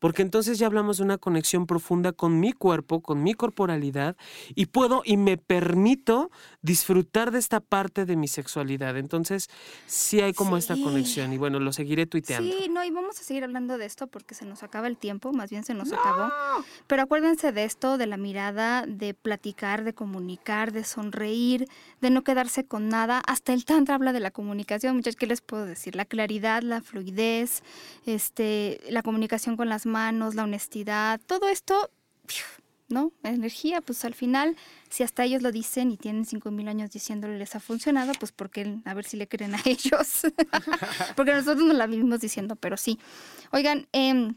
[0.03, 4.17] porque entonces ya hablamos de una conexión profunda con mi cuerpo, con mi corporalidad,
[4.53, 6.29] y puedo y me permito
[6.61, 8.97] disfrutar de esta parte de mi sexualidad.
[8.97, 9.49] Entonces,
[9.85, 12.51] sí hay como esta conexión, y bueno, lo seguiré tuiteando.
[12.51, 15.31] Sí, no, y vamos a seguir hablando de esto porque se nos acaba el tiempo,
[15.31, 16.33] más bien se nos acabó.
[16.85, 21.69] Pero acuérdense de esto, de la mirada, de platicar, de comunicar, de sonreír,
[22.01, 23.21] de no quedarse con nada.
[23.25, 25.95] Hasta el Tantra habla de la comunicación, muchachos, ¿qué les puedo decir?
[25.95, 27.63] La claridad, la fluidez,
[28.05, 31.91] este, la comunicación con las manos, la honestidad, todo esto,
[32.89, 33.11] ¿no?
[33.23, 34.57] Energía, pues al final,
[34.89, 38.79] si hasta ellos lo dicen y tienen 5.000 años diciéndole les ha funcionado, pues porque
[38.85, 40.23] a ver si le creen a ellos.
[41.15, 42.99] porque nosotros no la vivimos diciendo, pero sí.
[43.51, 44.35] Oigan, em,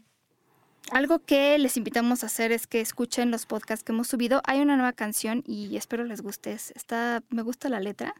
[0.91, 4.41] algo que les invitamos a hacer es que escuchen los podcasts que hemos subido.
[4.45, 6.51] Hay una nueva canción y espero les guste.
[6.51, 8.13] Está, me gusta la letra,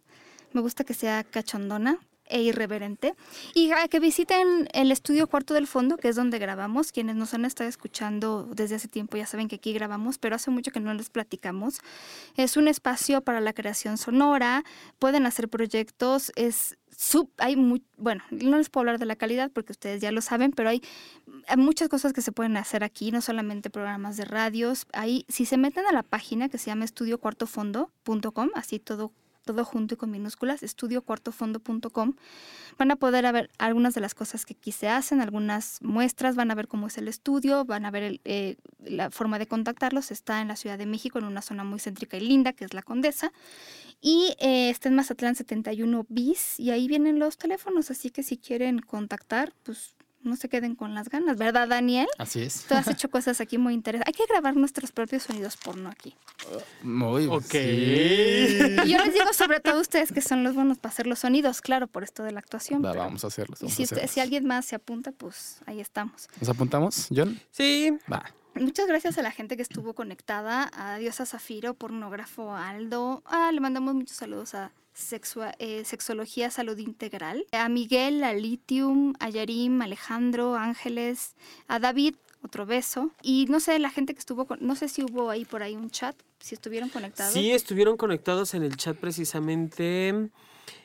[0.54, 3.16] me gusta que sea cachondona e irreverente.
[3.54, 6.92] Y a que visiten el estudio Cuarto del Fondo, que es donde grabamos.
[6.92, 10.52] Quienes nos han estado escuchando desde hace tiempo ya saben que aquí grabamos, pero hace
[10.52, 11.80] mucho que no les platicamos.
[12.36, 14.64] Es un espacio para la creación sonora,
[15.00, 19.52] pueden hacer proyectos, es sub, hay muy, bueno, no les puedo hablar de la calidad
[19.52, 20.82] porque ustedes ya lo saben, pero hay,
[21.48, 24.88] hay muchas cosas que se pueden hacer aquí, no solamente programas de radios.
[24.94, 29.12] Ahí, si se meten a la página que se llama estudiocuartofondo.com, así todo
[29.48, 32.14] todo junto y con minúsculas, estudiocuartofondo.com.
[32.78, 36.52] Van a poder ver algunas de las cosas que aquí se hacen, algunas muestras, van
[36.52, 40.12] a ver cómo es el estudio, van a ver eh, la forma de contactarlos.
[40.12, 42.76] Está en la Ciudad de México, en una zona muy céntrica y linda, que es
[42.76, 43.32] la Condesa.
[44.00, 48.38] Y eh, está en Mazatlán 71 bis, y ahí vienen los teléfonos, así que si
[48.38, 52.08] quieren contactar, pues no se queden con las ganas, ¿verdad, Daniel?
[52.18, 52.66] Así es.
[52.68, 54.14] Tú has hecho cosas aquí muy interesantes.
[54.14, 56.16] Hay que grabar nuestros propios sonidos porno aquí.
[56.82, 57.54] muy ok.
[57.54, 61.20] Y yo les digo sobre todo a ustedes que son los buenos para hacer los
[61.20, 62.82] sonidos, claro, por esto de la actuación.
[62.82, 63.62] vamos a hacerlos.
[63.62, 66.28] y si, si alguien más se apunta, pues ahí estamos.
[66.40, 67.40] ¿Nos apuntamos, John?
[67.52, 67.98] Sí.
[68.12, 68.24] Va.
[68.56, 73.22] Muchas gracias a la gente que estuvo conectada, a Diosa Zafiro, pornógrafo Aldo.
[73.26, 74.72] Ah, le mandamos muchos saludos a
[75.60, 81.36] eh, Sexología Salud Integral, a Miguel, a Litium, a Yarim, Alejandro, Ángeles,
[81.68, 83.12] a David, otro beso.
[83.22, 85.76] Y no sé, la gente que estuvo, con, no sé si hubo ahí por ahí
[85.76, 87.34] un chat, si estuvieron conectados.
[87.34, 90.30] Sí, estuvieron conectados en el chat precisamente.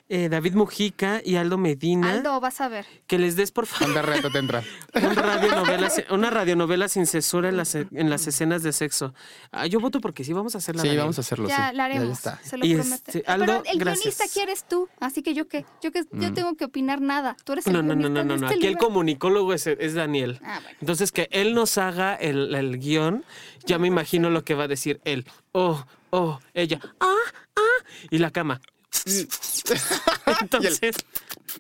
[0.09, 2.13] Eh, David Mujica y Aldo Medina.
[2.13, 2.87] Aldo, vas a ver.
[3.07, 4.05] Que les des, por favor.
[4.05, 4.63] reto te entra.
[6.11, 9.15] una radionovela sin censura en las, en las escenas de sexo.
[9.51, 10.83] Ah, yo voto porque sí, vamos a hacerla.
[10.83, 11.49] Sí, vamos a hacerlo.
[11.49, 12.23] Ya la haremos.
[12.23, 15.65] Ya Se lo este, Pero el guionista quieres tú, así que yo qué.
[15.81, 16.35] Yo, que, yo mm.
[16.35, 17.37] tengo que opinar nada.
[17.45, 18.47] Tú eres el no, no, no, no, no, no.
[18.47, 20.41] Este Aquí el comunicólogo es, es Daniel.
[20.45, 20.79] Ah, bueno.
[20.81, 23.25] Entonces, que él nos haga el, el guion,
[23.65, 25.27] ya me imagino lo que va a decir él.
[25.53, 25.85] Oh,
[26.15, 26.79] Oh, ella.
[27.01, 27.15] Ah,
[27.57, 27.85] ah.
[28.11, 28.61] Y la cama.
[30.41, 30.97] Entonces,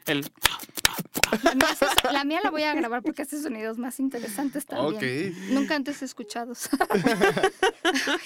[0.07, 0.31] el...
[2.13, 5.35] la mía la voy a grabar porque hace sonidos más interesantes también.
[5.55, 6.69] Nunca antes escuchados.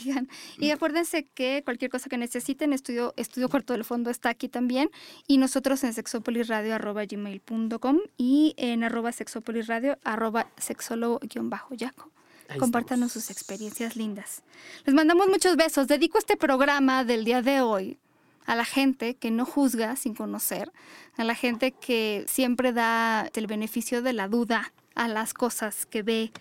[0.59, 4.90] y acuérdense que cualquier cosa que necesiten, Estudio, Estudio Cuarto del Fondo está aquí también.
[5.26, 12.11] Y nosotros en sexopolisradio.com y en arroba sexopolisradio arroba sexólogo-yaco.
[12.59, 14.42] Compártanos sus experiencias lindas.
[14.84, 15.88] Les mandamos muchos besos.
[15.88, 17.98] Dedico este programa del día de hoy
[18.47, 20.72] a la gente que no juzga sin conocer,
[21.16, 26.03] a la gente que siempre da el beneficio de la duda a las cosas que
[26.03, 26.32] ve,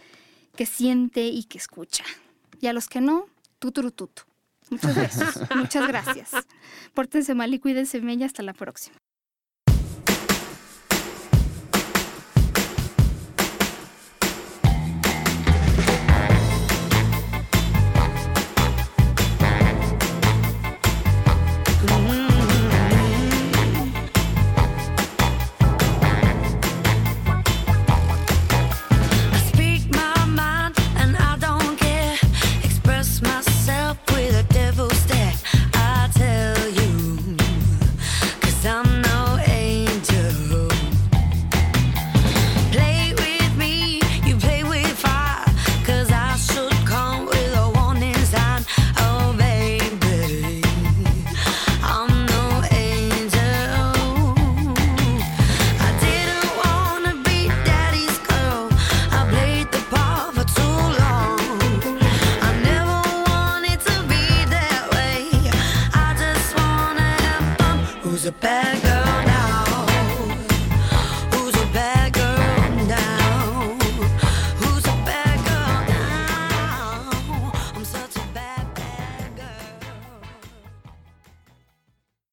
[0.55, 2.05] que siente y que escucha.
[2.61, 3.25] Y a los que no,
[3.59, 4.23] tuturututu.
[4.69, 5.39] Muchas gracias.
[5.55, 6.31] Muchas gracias.
[6.93, 8.97] Pórtense mal y cuídense bien y hasta la próxima.